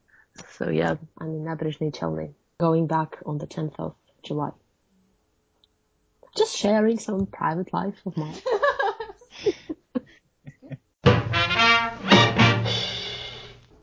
So 0.57 0.69
yeah, 0.71 0.95
I'm 1.19 1.27
in 1.27 1.43
Naberezhnye 1.43 1.93
Chelny, 1.93 2.33
going 2.57 2.87
back 2.87 3.17
on 3.27 3.37
the 3.37 3.45
10th 3.45 3.75
of 3.77 3.93
July. 4.23 4.53
Just 6.35 6.57
sharing 6.57 6.99
some 6.99 7.25
private 7.27 7.73
life 7.73 7.95
of 8.05 8.17
mine. 8.17 8.35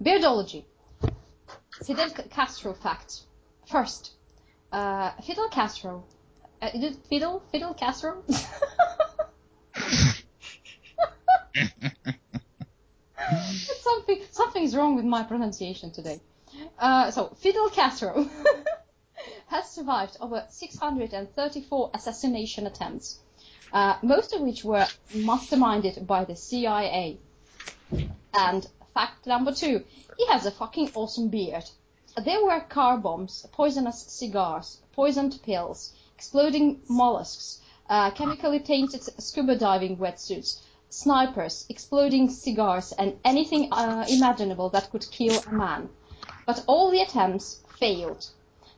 Beardology. 0.03 0.65
Fidel 1.87 2.11
Castro 2.31 2.75
fact. 2.75 3.23
First, 3.71 4.13
uh, 4.71 5.13
Fidel 5.23 5.49
Castro. 5.49 6.05
Uh, 6.61 6.71
Fidel? 7.09 7.43
Fidel 7.51 7.75
Castro? 7.75 8.23
something 13.81 14.23
something's 14.31 14.77
wrong 14.77 14.97
with 14.97 15.05
my 15.05 15.23
pronunciation 15.23 15.93
today. 15.93 16.21
Uh, 16.79 17.11
so 17.11 17.29
Fidel 17.41 17.71
Castro 17.71 18.27
has 19.53 19.71
survived 19.71 20.17
over 20.19 20.47
634 20.49 21.91
assassination 21.93 22.67
attempts, 22.67 23.19
uh, 23.71 23.99
most 24.01 24.33
of 24.33 24.41
which 24.41 24.65
were 24.65 24.87
masterminded 25.15 26.07
by 26.07 26.25
the 26.25 26.35
CIA. 26.35 27.19
And 28.33 28.67
fact 28.95 29.27
number 29.27 29.53
two, 29.53 29.85
he 30.17 30.27
has 30.29 30.47
a 30.47 30.51
fucking 30.51 30.93
awesome 30.95 31.29
beard. 31.29 31.69
There 32.17 32.43
were 32.43 32.61
car 32.61 32.97
bombs, 32.97 33.47
poisonous 33.53 34.01
cigars, 34.05 34.79
poisoned 34.93 35.39
pills, 35.43 35.93
exploding 36.15 36.81
mollusks, 36.89 37.61
uh, 37.91 38.11
chemically 38.13 38.59
tainted 38.59 39.03
scuba 39.23 39.55
diving 39.55 39.99
wetsuits, 39.99 40.63
snipers, 40.89 41.67
exploding 41.69 42.31
cigars, 42.31 42.93
and 42.93 43.19
anything 43.23 43.71
uh, 43.71 44.07
imaginable 44.09 44.71
that 44.71 44.91
could 44.91 45.11
kill 45.11 45.39
a 45.47 45.53
man. 45.53 45.91
But 46.47 46.65
all 46.67 46.91
the 46.91 47.03
attempts 47.03 47.61
failed. 47.79 48.31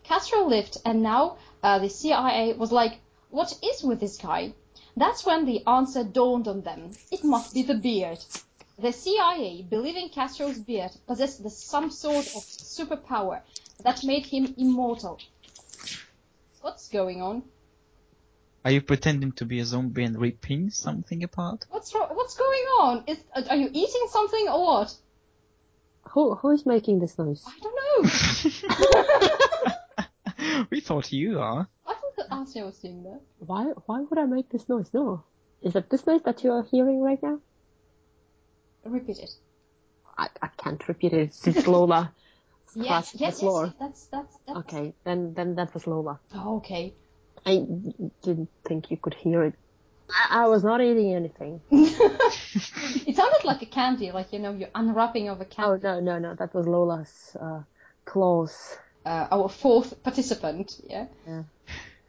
Castro 0.05 0.47
lived, 0.47 0.77
and 0.85 1.03
now 1.03 1.39
uh, 1.63 1.79
the 1.79 1.89
CIA 1.89 2.53
was 2.53 2.71
like, 2.71 2.99
what 3.31 3.59
is 3.63 3.83
with 3.83 4.01
this 4.01 4.19
guy? 4.19 4.53
That's 4.97 5.27
when 5.27 5.45
the 5.45 5.67
answer 5.67 6.05
dawned 6.05 6.47
on 6.47 6.61
them. 6.61 6.93
It 7.11 7.25
must 7.25 7.53
be 7.53 7.63
the 7.63 7.75
beard. 7.75 8.25
The 8.79 8.93
CIA, 8.93 9.67
believing 9.69 10.11
Castro's 10.11 10.59
beard 10.59 10.91
possessed 11.07 11.43
the, 11.43 11.51
some 11.51 11.91
sort 11.91 12.27
of 12.27 12.43
superpower 12.43 13.41
that 13.83 14.05
made 14.05 14.27
him 14.27 14.55
immortal. 14.57 15.19
What's 16.61 16.89
going 16.89 17.23
on? 17.23 17.43
Are 18.65 18.71
you 18.71 18.81
pretending 18.81 19.33
to 19.33 19.45
be 19.45 19.61
a 19.61 19.65
zombie 19.65 20.05
and 20.05 20.19
ripping 20.19 20.71
something 20.71 21.23
apart? 21.23 21.67
What's 21.71 21.95
wrong? 21.95 22.09
What's 22.13 22.37
going 22.37 22.65
on? 22.81 23.05
Is, 23.07 23.19
are 23.49 23.57
you 23.57 23.69
eating 23.73 24.07
something 24.11 24.49
or 24.49 24.65
what? 24.65 24.95
Who 26.11 26.35
who 26.35 26.51
is 26.51 26.65
making 26.65 27.01
this 27.01 27.19
noise? 27.19 27.45
I 27.47 27.59
don't 27.61 29.65
know. 29.65 29.73
we 30.71 30.81
thought 30.81 31.13
you 31.13 31.41
are. 31.41 31.69
I 31.87 31.95
thought 31.95 32.17
that 32.17 32.31
Asya 32.31 32.65
was 32.67 32.79
doing 32.79 33.03
that. 33.05 33.21
Why 33.39 33.65
why 33.87 34.01
would 34.01 34.19
I 34.19 34.27
make 34.27 34.51
this 34.51 34.69
noise? 34.69 34.91
No, 34.93 35.25
is 35.63 35.77
it 35.77 35.91
this 35.91 36.07
noise 36.07 36.23
that 36.25 36.43
you 36.45 36.53
are 36.53 36.65
hearing 36.65 37.01
right 37.01 37.23
now? 37.23 37.41
Repeat 38.85 39.19
it. 39.19 39.31
I, 40.17 40.29
I 40.43 40.49
can't 40.63 40.87
repeat 40.89 41.13
it. 41.13 41.35
It's 41.45 41.67
Lola 41.67 42.13
scratch 42.75 42.87
Yes, 43.15 43.15
yes, 43.21 43.41
floor? 43.41 43.67
yes. 43.67 43.75
That's 43.81 44.07
that's 44.07 44.37
that's. 44.47 44.59
Okay, 44.61 44.95
then 45.05 45.35
then 45.35 45.55
that 45.57 45.73
was 45.75 45.87
Lola. 45.87 46.21
Oh, 46.35 46.57
okay. 46.57 46.95
I 47.47 47.65
didn't 48.23 48.49
think 48.67 48.91
you 48.91 48.97
could 48.97 49.15
hear 49.15 49.43
it. 49.45 49.55
I, 50.11 50.45
I 50.45 50.47
was 50.49 50.63
not 50.65 50.81
eating 50.81 51.15
anything. 51.15 51.61
it 51.71 53.17
sounded 53.17 53.45
like 53.45 53.63
a 53.63 53.67
candy, 53.67 54.13
like 54.13 54.33
you 54.33 54.39
know, 54.39 54.53
you're 54.53 54.75
unwrapping 54.75 55.29
of 55.29 55.41
a 55.41 55.45
candy. 55.45 55.71
Oh 55.71 55.79
candy. 55.79 56.05
no 56.05 56.19
no 56.19 56.29
no, 56.29 56.35
that 56.35 56.55
was 56.55 56.67
Lola's 56.67 57.37
uh, 57.41 57.63
claws. 58.05 58.79
Uh, 59.05 59.29
our 59.31 59.49
fourth 59.49 60.03
participant, 60.03 60.81
yeah. 60.89 61.07
Yeah. 61.27 61.43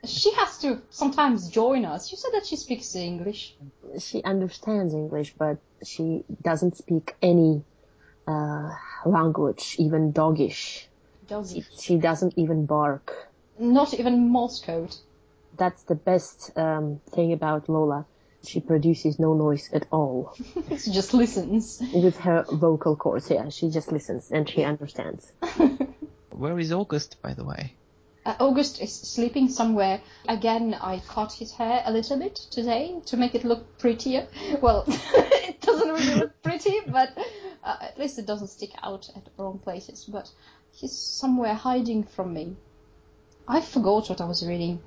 She 0.05 0.31
has 0.33 0.59
to 0.59 0.81
sometimes 0.89 1.49
join 1.49 1.83
us. 1.83 2.11
You 2.11 2.17
said 2.17 2.31
that 2.33 2.45
she 2.45 2.55
speaks 2.55 2.95
English. 2.95 3.55
She 3.99 4.23
understands 4.23 4.93
English, 4.93 5.33
but 5.37 5.57
she 5.83 6.23
doesn't 6.43 6.77
speak 6.77 7.15
any 7.21 7.63
uh, 8.27 8.69
language, 9.05 9.75
even 9.79 10.11
doggish. 10.11 10.87
Doggy. 11.27 11.65
She 11.79 11.97
doesn't 11.97 12.33
even 12.37 12.65
bark. 12.65 13.13
Not 13.59 13.93
even 13.93 14.29
Morse 14.29 14.61
code. 14.61 14.95
That's 15.57 15.83
the 15.83 15.95
best 15.95 16.51
um, 16.55 17.01
thing 17.11 17.33
about 17.33 17.69
Lola. 17.69 18.05
She 18.45 18.59
produces 18.59 19.17
no 19.17 19.33
noise 19.33 19.69
at 19.73 19.87
all 19.91 20.35
she 20.77 20.91
just 20.91 21.15
listens. 21.15 21.81
with 21.93 22.17
her 22.17 22.45
vocal 22.51 22.95
cords. 22.95 23.31
Yeah, 23.31 23.49
she 23.49 23.69
just 23.69 23.91
listens 23.91 24.29
and 24.29 24.47
she 24.47 24.63
understands. 24.63 25.31
Where 26.35 26.59
is 26.59 26.73
August, 26.73 27.21
by 27.21 27.33
the 27.33 27.45
way? 27.45 27.75
Uh, 28.25 28.35
August 28.39 28.81
is 28.81 28.93
sleeping 28.93 29.47
somewhere. 29.47 30.01
Again, 30.27 30.73
I 30.73 30.99
cut 31.07 31.31
his 31.31 31.51
hair 31.53 31.81
a 31.85 31.93
little 31.93 32.17
bit 32.19 32.35
today 32.35 32.99
to 33.05 33.17
make 33.17 33.35
it 33.35 33.45
look 33.45 33.77
prettier. 33.77 34.27
Well, 34.61 34.83
it 34.87 35.61
doesn't 35.61 35.87
really 35.87 36.15
look 36.15 36.43
pretty, 36.43 36.81
but 36.87 37.17
uh, 37.63 37.77
at 37.81 37.97
least 37.97 38.19
it 38.19 38.25
doesn't 38.25 38.47
stick 38.47 38.71
out 38.83 39.09
at 39.15 39.29
wrong 39.37 39.59
places. 39.59 40.03
But 40.05 40.29
he's 40.73 40.97
somewhere 40.97 41.53
hiding 41.53 42.03
from 42.03 42.33
me. 42.33 42.57
I 43.47 43.61
forgot 43.61 44.09
what 44.09 44.19
I 44.19 44.25
was 44.25 44.45
reading. 44.45 44.81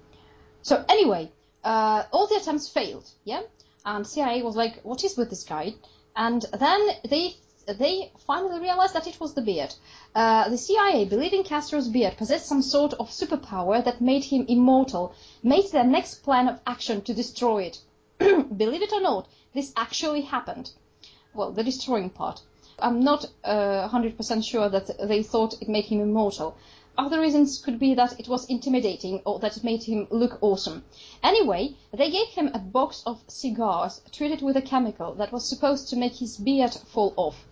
So 0.63 0.85
anyway, 0.89 1.31
uh, 1.65 2.05
all 2.13 2.27
the 2.27 2.37
attempts 2.37 2.69
failed, 2.69 3.09
yeah? 3.25 3.43
And 3.87 4.07
CIA 4.07 4.43
was 4.43 4.57
like, 4.57 4.81
what 4.83 5.03
is 5.05 5.17
with 5.17 5.31
this 5.31 5.45
guy? 5.45 5.75
And 6.15 6.45
then 6.59 6.89
they 7.09 7.37
they 7.77 8.11
finally 8.27 8.61
realized 8.61 8.95
that 8.95 9.07
it 9.07 9.21
was 9.21 9.35
the 9.35 9.43
beard. 9.43 9.75
Uh, 10.15 10.49
the 10.49 10.57
CIA, 10.57 11.05
believing 11.05 11.45
Castro's 11.45 11.89
beard 11.89 12.17
possessed 12.17 12.47
some 12.47 12.63
sort 12.63 12.95
of 12.95 13.11
superpower 13.11 13.85
that 13.85 14.01
made 14.01 14.25
him 14.25 14.47
immortal, 14.49 15.13
made 15.43 15.71
their 15.71 15.85
next 15.85 16.23
plan 16.23 16.49
of 16.49 16.61
action 16.67 17.03
to 17.03 17.13
destroy 17.13 17.65
it. 17.65 17.81
Believe 18.19 18.83
it 18.83 18.93
or 18.93 19.01
not, 19.03 19.29
this 19.53 19.73
actually 19.77 20.23
happened. 20.23 20.71
Well, 21.35 21.53
the 21.53 21.63
destroying 21.63 22.11
part. 22.11 22.41
I'm 22.79 23.01
not 23.01 23.27
uh, 23.45 23.89
100% 23.89 24.45
sure 24.45 24.69
that 24.69 24.91
they 25.07 25.23
thought 25.23 25.61
it 25.61 25.69
made 25.69 25.87
him 25.87 26.01
immortal. 26.01 26.57
Other 26.97 27.21
reasons 27.21 27.59
could 27.59 27.79
be 27.79 27.95
that 27.95 28.19
it 28.19 28.29
was 28.29 28.47
intimidating 28.47 29.21
or 29.25 29.39
that 29.41 29.57
it 29.57 29.63
made 29.63 29.85
him 29.85 30.09
look 30.11 30.39
awesome. 30.41 30.85
Anyway, 31.23 31.77
they 31.93 32.11
gave 32.11 32.29
him 32.29 32.51
a 32.55 32.59
box 32.59 33.03
of 33.07 33.23
cigars 33.29 34.01
treated 34.11 34.43
with 34.43 34.57
a 34.57 34.63
chemical 34.63 35.15
that 35.15 35.33
was 35.33 35.49
supposed 35.49 35.89
to 35.89 35.97
make 35.97 36.17
his 36.17 36.37
beard 36.39 36.73
fall 36.73 37.15
off. 37.17 37.47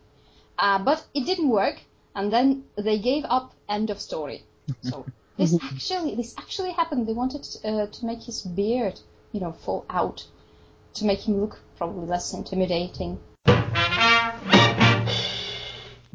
Uh, 0.58 0.78
but 0.78 1.04
it 1.14 1.26
didn't 1.26 1.48
work, 1.48 1.80
and 2.14 2.32
then 2.32 2.64
they 2.76 2.98
gave 2.98 3.24
up. 3.24 3.52
End 3.68 3.90
of 3.90 4.00
story. 4.00 4.44
So 4.82 5.04
this 5.36 5.58
actually 5.62 6.14
this 6.14 6.34
actually 6.38 6.72
happened. 6.72 7.06
They 7.06 7.12
wanted 7.12 7.46
uh, 7.64 7.86
to 7.86 8.06
make 8.06 8.22
his 8.22 8.42
beard, 8.42 9.00
you 9.32 9.40
know, 9.40 9.52
fall 9.52 9.84
out 9.90 10.24
to 10.94 11.04
make 11.04 11.26
him 11.26 11.40
look 11.40 11.58
probably 11.76 12.06
less 12.06 12.32
intimidating. 12.32 13.18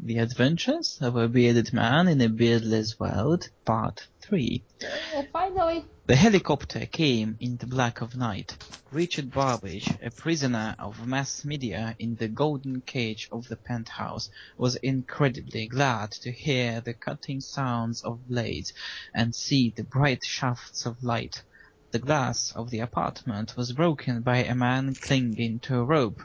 The 0.04 0.18
Adventures 0.18 0.98
of 1.00 1.14
a 1.14 1.28
Bearded 1.28 1.72
Man 1.72 2.08
in 2.08 2.20
a 2.20 2.28
Beardless 2.28 2.98
World, 2.98 3.48
Part 3.64 4.08
3. 4.22 4.64
Uh, 4.82 5.22
finally, 5.32 5.84
The 6.06 6.16
helicopter 6.16 6.86
came 6.86 7.36
in 7.38 7.56
the 7.58 7.68
black 7.68 8.00
of 8.00 8.16
night. 8.16 8.56
Richard 8.90 9.30
Barbage, 9.30 9.88
a 10.02 10.10
prisoner 10.10 10.74
of 10.80 11.06
mass 11.06 11.44
media 11.44 11.94
in 12.00 12.16
the 12.16 12.26
golden 12.26 12.80
cage 12.80 13.28
of 13.30 13.46
the 13.46 13.54
penthouse, 13.54 14.28
was 14.58 14.74
incredibly 14.74 15.68
glad 15.68 16.10
to 16.10 16.32
hear 16.32 16.80
the 16.80 16.94
cutting 16.94 17.40
sounds 17.40 18.02
of 18.02 18.26
blades 18.26 18.72
and 19.14 19.36
see 19.36 19.70
the 19.70 19.84
bright 19.84 20.24
shafts 20.24 20.84
of 20.84 21.04
light. 21.04 21.44
The 21.92 22.00
glass 22.00 22.50
of 22.56 22.70
the 22.70 22.80
apartment 22.80 23.56
was 23.56 23.72
broken 23.72 24.22
by 24.22 24.38
a 24.38 24.56
man 24.56 24.96
clinging 24.96 25.60
to 25.60 25.76
a 25.76 25.84
rope. 25.84 26.22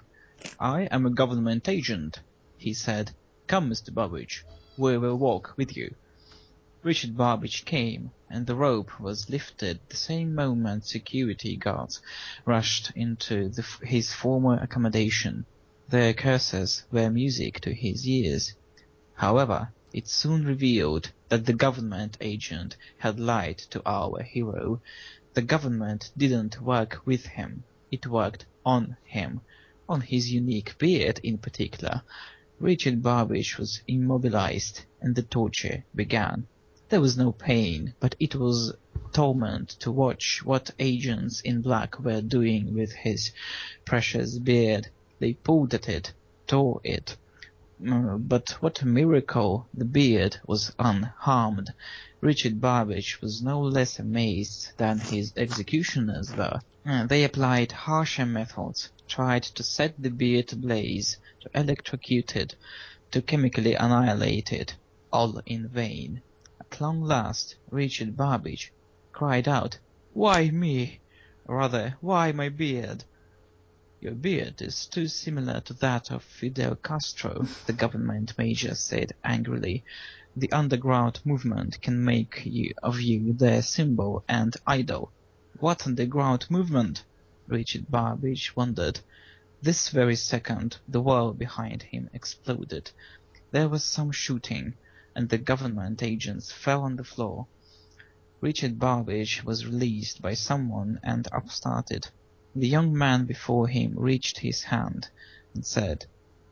I 0.60 0.86
am 0.90 1.06
a 1.06 1.12
government 1.12 1.70
agent, 1.70 2.22
he 2.58 2.74
said. 2.74 3.12
Come, 3.48 3.70
Mr. 3.70 3.94
Barbage, 3.94 4.44
we 4.76 4.98
will 4.98 5.16
walk 5.16 5.54
with 5.56 5.78
you. 5.78 5.96
Richard 6.84 7.16
Barbage 7.16 7.64
came, 7.64 8.12
and 8.30 8.46
the 8.46 8.56
rope 8.56 9.00
was 9.00 9.30
lifted 9.30 9.80
the 9.88 9.96
same 9.96 10.36
moment 10.36 10.86
security 10.86 11.56
guards 11.56 12.02
rushed 12.44 12.92
into 12.94 13.50
his 13.84 14.12
former 14.12 14.60
accommodation. 14.62 15.46
Their 15.88 16.14
curses 16.14 16.84
were 16.92 17.10
music 17.10 17.62
to 17.62 17.74
his 17.74 18.06
ears. 18.06 18.54
However, 19.14 19.72
it 19.94 20.10
soon 20.10 20.44
revealed 20.44 21.14
that 21.30 21.46
the 21.46 21.54
government 21.54 22.18
agent 22.20 22.76
had 22.98 23.18
lied 23.18 23.60
to 23.70 23.82
our 23.86 24.24
hero. 24.24 24.82
The 25.36 25.42
government 25.42 26.12
didn't 26.18 26.62
work 26.62 27.00
with 27.06 27.26
him, 27.26 27.64
it 27.92 28.08
worked 28.08 28.46
on 28.66 28.98
him, 29.06 29.40
on 29.88 30.02
his 30.02 30.34
unique 30.34 30.78
beard 30.78 31.22
in 31.24 31.38
particular. 31.38 32.02
Richard 32.60 33.04
Barbage 33.04 33.58
was 33.58 33.82
immobilized, 33.88 34.82
and 35.00 35.14
the 35.16 35.22
torture 35.22 35.86
began. 35.94 36.48
There 36.90 37.02
was 37.02 37.18
no 37.18 37.32
pain, 37.32 37.94
but 38.00 38.16
it 38.20 38.34
was 38.36 38.74
torment 39.14 39.70
to 39.82 39.92
watch 39.92 40.42
what 40.44 40.72
agents 40.80 41.42
in 41.42 41.62
black 41.62 42.00
were 42.00 42.22
doing 42.22 42.74
with 42.74 42.92
his 42.94 43.32
precious 43.86 44.40
beard. 44.40 44.88
They 45.20 45.34
pulled 45.34 45.74
at 45.74 45.88
it, 45.88 46.14
tore 46.48 46.82
it. 46.84 47.16
Uh, 47.88 48.18
But 48.18 48.52
what 48.60 48.82
a 48.82 48.88
miracle! 48.88 49.68
The 49.74 49.86
beard 49.86 50.40
was 50.48 50.74
unharmed. 50.80 51.72
Richard 52.22 52.60
Barbage 52.60 53.22
was 53.22 53.44
no 53.44 53.62
less 53.62 54.00
amazed 54.00 54.72
than 54.78 54.98
his 54.98 55.32
executioners 55.38 56.36
were. 56.36 56.60
Uh, 56.86 57.06
They 57.06 57.24
applied 57.24 57.72
harsher 57.72 58.26
methods, 58.26 58.90
tried 59.08 59.44
to 59.44 59.64
set 59.64 59.96
the 59.98 60.10
beard 60.10 60.52
ablaze, 60.52 61.18
to 61.40 61.50
electrocute 61.54 62.36
it, 62.36 62.56
to 63.12 63.22
chemically 63.22 63.74
annihilate 63.74 64.52
it, 64.52 64.76
all 65.14 65.42
in 65.46 65.68
vain. 65.68 66.22
At 66.60 66.82
long 66.82 67.02
last, 67.02 67.56
Richard 67.72 68.18
Barbage 68.18 68.74
cried 69.14 69.48
out, 69.48 69.80
Why 70.14 70.50
me? 70.50 71.00
Rather, 71.46 71.96
why 72.02 72.34
my 72.34 72.50
beard? 72.50 73.06
Your 74.02 74.14
beard 74.14 74.62
is 74.62 74.86
too 74.86 75.08
similar 75.08 75.62
to 75.62 75.74
that 75.76 76.12
of 76.12 76.24
Fidel 76.24 76.76
Castro, 76.76 77.48
the 77.66 77.74
government 77.74 78.38
major 78.38 78.76
said 78.76 79.14
angrily. 79.24 79.84
The 80.36 80.52
underground 80.52 81.20
movement 81.26 81.82
can 81.82 82.04
make 82.04 82.44
you, 82.46 82.74
of 82.84 83.02
you 83.02 83.34
their 83.34 83.64
symbol 83.64 84.24
and 84.28 84.56
idol. 84.68 85.12
What 85.60 85.88
underground 85.88 86.46
movement? 86.52 87.04
Richard 87.48 87.90
Barbage 87.90 88.56
wondered. 88.58 89.00
This 89.62 89.88
very 89.88 90.18
second, 90.18 90.78
the 90.88 91.00
wall 91.00 91.32
behind 91.32 91.82
him 91.82 92.10
exploded. 92.12 92.92
There 93.52 93.70
was 93.70 93.86
some 93.86 94.12
shooting, 94.12 94.76
and 95.16 95.30
the 95.30 95.38
government 95.38 96.04
agents 96.04 96.52
fell 96.52 96.84
on 96.84 96.98
the 96.98 97.06
floor. 97.06 97.48
Richard 98.42 98.78
Barbage 98.78 99.46
was 99.46 99.66
released 99.66 100.22
by 100.22 100.34
someone 100.34 101.00
and 101.02 101.28
upstarted. 101.32 102.10
The 102.54 102.68
young 102.68 102.98
man 102.98 103.26
before 103.26 103.70
him 103.70 103.94
reached 103.98 104.40
his 104.40 104.64
hand 104.64 105.10
and 105.54 105.66
said, 105.66 106.06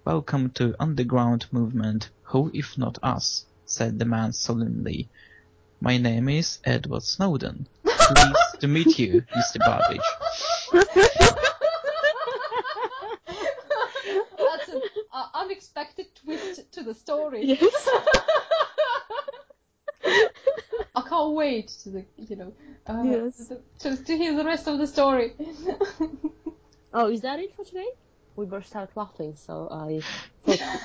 Welcome 0.06 0.52
to 0.52 0.76
underground 0.80 1.48
movement. 1.52 2.10
Who 2.24 2.52
if 2.54 2.78
not 2.78 2.98
us? 3.04 3.46
said 3.66 4.00
the 4.00 4.06
man 4.06 4.32
solemnly. 4.32 5.10
My 5.82 5.98
name 5.98 6.30
is 6.30 6.60
Edward 6.64 7.04
Snowden. 7.04 7.68
Pleased 7.84 8.62
to 8.62 8.68
meet 8.68 8.98
you, 8.98 9.24
Mr. 9.36 9.60
Barbage. 9.60 10.55
That's 14.38 14.70
an 14.70 14.82
uh, 15.12 15.28
unexpected 15.34 16.08
twist 16.24 16.72
to 16.74 16.84
the 16.84 16.94
story. 16.94 17.46
Yes. 17.46 17.90
I 20.96 21.02
can't 21.02 21.34
wait 21.34 21.68
to 21.84 21.90
the 21.90 22.06
you 22.18 22.36
know 22.36 22.54
uh, 22.88 23.04
Yes. 23.04 23.52
to, 23.80 23.96
to, 23.98 24.18
hear 24.18 24.36
the 24.36 24.46
rest 24.46 24.68
of 24.68 24.78
the 24.78 24.88
story. 24.88 25.34
Oh, 26.98 27.10
is 27.10 27.20
that 27.22 27.40
it 27.40 27.54
for 27.54 27.66
today? 27.66 27.88
We 28.38 28.46
burst 28.46 28.74
out 28.74 28.96
laughing, 28.96 29.36
so 29.36 29.68
I 29.70 30.00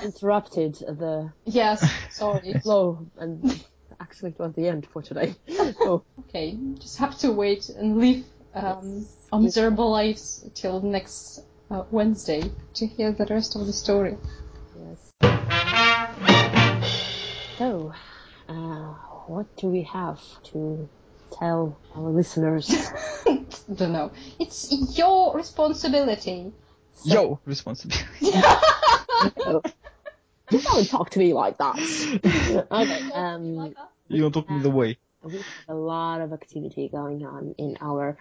interrupted 0.03 0.75
the 0.75 1.31
yes, 1.45 1.89
sorry. 2.09 2.53
flow, 2.63 3.07
and 3.15 3.63
actually 3.97 4.31
it 4.31 4.39
was 4.39 4.53
the 4.53 4.67
end 4.67 4.85
for 4.91 5.01
today. 5.01 5.35
Oh, 5.79 6.03
Okay, 6.19 6.57
just 6.79 6.97
have 6.97 7.17
to 7.19 7.31
wait 7.31 7.69
and 7.69 7.97
live 7.97 8.25
um, 8.53 9.05
our 9.31 9.39
miserable 9.39 9.91
lives 9.91 10.45
till 10.53 10.81
next 10.81 11.41
uh, 11.69 11.83
Wednesday 11.91 12.43
to 12.75 12.87
hear 12.87 13.11
the 13.11 13.25
rest 13.25 13.55
of 13.55 13.65
the 13.65 13.73
story. 13.73 14.17
yes. 14.75 15.11
So, 17.57 17.93
Uh, 18.49 18.93
what 19.27 19.45
do 19.55 19.67
we 19.67 19.83
have 19.83 20.19
to 20.43 20.89
tell 21.31 21.79
our 21.95 22.09
listeners? 22.09 22.67
Don't 23.75 23.93
know. 23.93 24.11
It's 24.39 24.97
your 24.97 25.33
responsibility. 25.37 26.51
Your 27.05 27.39
responsibility. 27.45 28.05
You 30.51 30.59
Don't 30.59 30.89
talk 30.89 31.11
to 31.11 31.19
me 31.19 31.31
like 31.31 31.57
that. 31.59 31.77
okay. 32.71 33.11
Um, 33.13 33.73
you 34.09 34.21
don't 34.21 34.33
talk 34.33 34.49
me 34.49 34.59
the 34.59 34.69
way. 34.69 34.97
We 35.23 35.37
have 35.37 35.45
a 35.69 35.73
lot 35.73 36.19
of 36.21 36.33
activity 36.33 36.89
going 36.89 37.25
on 37.25 37.55
in 37.57 37.77
our 37.81 38.17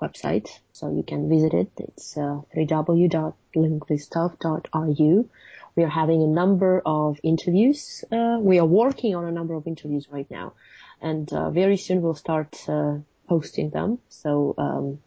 website, 0.00 0.48
so 0.72 0.90
you 0.92 1.02
can 1.02 1.28
visit 1.28 1.52
it. 1.54 1.72
It's 1.78 2.16
uh, 2.16 2.42
www.linguistov.ru. 2.56 5.28
We 5.74 5.84
are 5.84 5.88
having 5.88 6.22
a 6.22 6.26
number 6.26 6.82
of 6.84 7.18
interviews. 7.22 8.04
Uh, 8.12 8.36
we 8.40 8.58
are 8.58 8.66
working 8.66 9.14
on 9.14 9.24
a 9.24 9.32
number 9.32 9.54
of 9.54 9.66
interviews 9.66 10.06
right 10.10 10.30
now, 10.30 10.52
and 11.00 11.32
uh, 11.32 11.48
very 11.50 11.78
soon 11.78 12.02
we'll 12.02 12.14
start 12.14 12.62
uh, 12.68 12.98
posting 13.28 13.70
them. 13.70 13.98
So 14.08 14.54
um, 14.58 14.98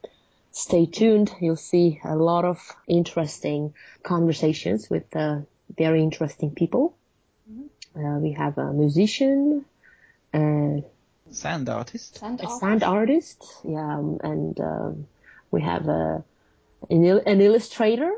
stay 0.52 0.86
tuned. 0.86 1.32
You'll 1.40 1.58
see 1.58 2.00
a 2.04 2.16
lot 2.16 2.46
of 2.46 2.60
interesting 2.88 3.74
conversations 4.04 4.90
with 4.90 5.16
uh, 5.16 5.42
very 5.78 6.02
interesting 6.02 6.52
people. 6.52 6.96
Uh, 7.96 8.18
we 8.20 8.32
have 8.34 8.58
a 8.58 8.74
musician, 8.74 9.66
uh, 10.34 10.82
Sand 11.32 11.70
artist. 11.70 12.18
Sand 12.20 12.42
a 12.42 12.48
sand 12.48 12.84
artist, 12.84 13.44
yeah, 13.64 13.98
um, 13.98 14.20
and 14.24 14.60
um, 14.60 15.08
we 15.52 15.62
have 15.62 15.88
a 15.88 16.24
an, 16.90 17.04
il- 17.04 17.24
an 17.26 17.42
illustrator 17.42 18.12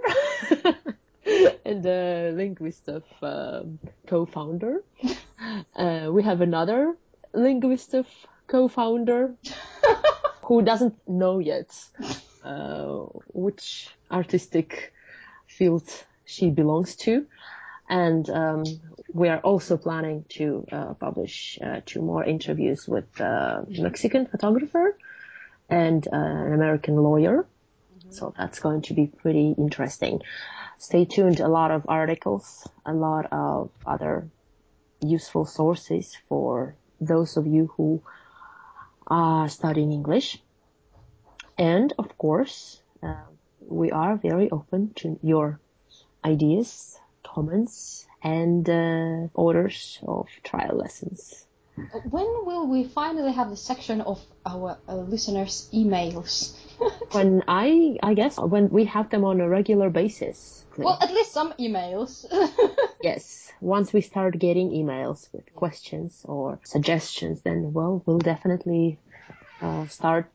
and 1.65 1.85
a 1.85 2.31
linguist 2.35 2.87
of 2.89 3.03
um, 3.21 3.79
co-founder. 4.07 4.83
Uh, 5.75 6.09
we 6.11 6.23
have 6.23 6.41
another 6.41 6.97
linguist 7.33 7.93
of 7.93 8.07
co-founder 8.47 9.35
who 10.45 10.63
doesn't 10.63 10.95
know 11.07 11.37
yet 11.37 11.69
uh, 12.43 12.95
which 13.33 13.89
artistic 14.11 14.93
field 15.47 15.83
she 16.25 16.49
belongs 16.49 16.95
to. 16.95 17.25
And 17.89 18.29
um, 18.29 18.63
we 19.13 19.29
are 19.29 19.39
also 19.39 19.77
planning 19.77 20.25
to 20.29 20.65
uh, 20.71 20.93
publish 20.95 21.57
uh, 21.63 21.81
two 21.85 22.01
more 22.01 22.23
interviews 22.23 22.87
with 22.87 23.19
a 23.19 23.65
Mexican 23.69 24.25
photographer 24.25 24.97
and 25.69 26.05
uh, 26.07 26.15
an 26.15 26.53
American 26.53 26.95
lawyer. 26.95 27.45
So 28.09 28.33
that's 28.37 28.59
going 28.59 28.83
to 28.83 28.93
be 28.93 29.07
pretty 29.07 29.55
interesting. 29.57 30.21
Stay 30.77 31.05
tuned. 31.05 31.39
A 31.39 31.47
lot 31.47 31.71
of 31.71 31.85
articles, 31.87 32.67
a 32.85 32.93
lot 32.93 33.27
of 33.31 33.71
other 33.85 34.27
useful 35.01 35.45
sources 35.45 36.15
for 36.27 36.75
those 36.99 37.37
of 37.37 37.47
you 37.47 37.71
who 37.77 38.01
are 39.07 39.47
studying 39.49 39.91
English. 39.91 40.41
And 41.57 41.93
of 41.97 42.17
course, 42.17 42.81
uh, 43.01 43.15
we 43.59 43.91
are 43.91 44.15
very 44.15 44.49
open 44.51 44.93
to 44.97 45.19
your 45.23 45.59
ideas, 46.23 46.97
comments, 47.37 48.07
and 48.23 48.67
uh, 48.67 49.27
orders 49.35 49.99
of 50.07 50.27
trial 50.43 50.75
lessons. 50.75 51.45
When 52.09 52.25
will 52.49 52.65
we 52.67 52.83
finally 52.85 53.31
have 53.33 53.49
the 53.51 53.55
section 53.71 54.01
of 54.01 54.19
our 54.43 54.79
uh, 54.89 54.95
listeners' 55.13 55.69
emails? 55.71 56.55
When 57.11 57.43
I, 57.47 57.97
I 58.03 58.13
guess, 58.13 58.37
when 58.37 58.69
we 58.69 58.85
have 58.85 59.09
them 59.09 59.23
on 59.23 59.39
a 59.41 59.47
regular 59.49 59.89
basis. 59.89 60.65
well, 60.77 60.97
at 61.01 61.11
least 61.13 61.31
some 61.31 61.53
emails. 61.59 62.25
yes, 63.03 63.51
once 63.61 63.93
we 63.93 64.01
start 64.01 64.37
getting 64.39 64.69
emails 64.71 65.29
with 65.33 65.45
questions 65.55 66.21
or 66.25 66.59
suggestions, 66.63 67.41
then 67.41 67.73
well, 67.73 68.01
we'll 68.05 68.19
definitely 68.33 68.97
uh, 69.61 69.85
start 69.87 70.29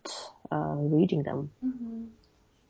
uh, 0.51 0.77
reading 0.97 1.23
them. 1.25 1.51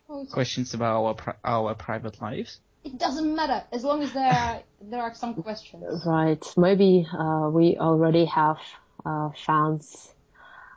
It's- 0.08 0.32
Questions 0.32 0.74
about 0.74 1.04
our 1.04 1.14
pri- 1.14 1.40
our 1.44 1.74
private 1.74 2.20
lives. 2.20 2.60
It 2.84 2.98
doesn't 2.98 3.34
matter 3.34 3.64
as 3.72 3.84
long 3.84 4.02
as 4.02 4.12
there 4.12 4.32
are 4.32 4.62
there 4.80 5.02
are 5.02 5.14
some 5.14 5.34
questions. 5.34 6.02
Right. 6.04 6.44
Maybe 6.56 7.06
uh, 7.12 7.48
we 7.52 7.76
already 7.78 8.24
have 8.26 8.58
uh, 9.04 9.30
fans 9.46 10.12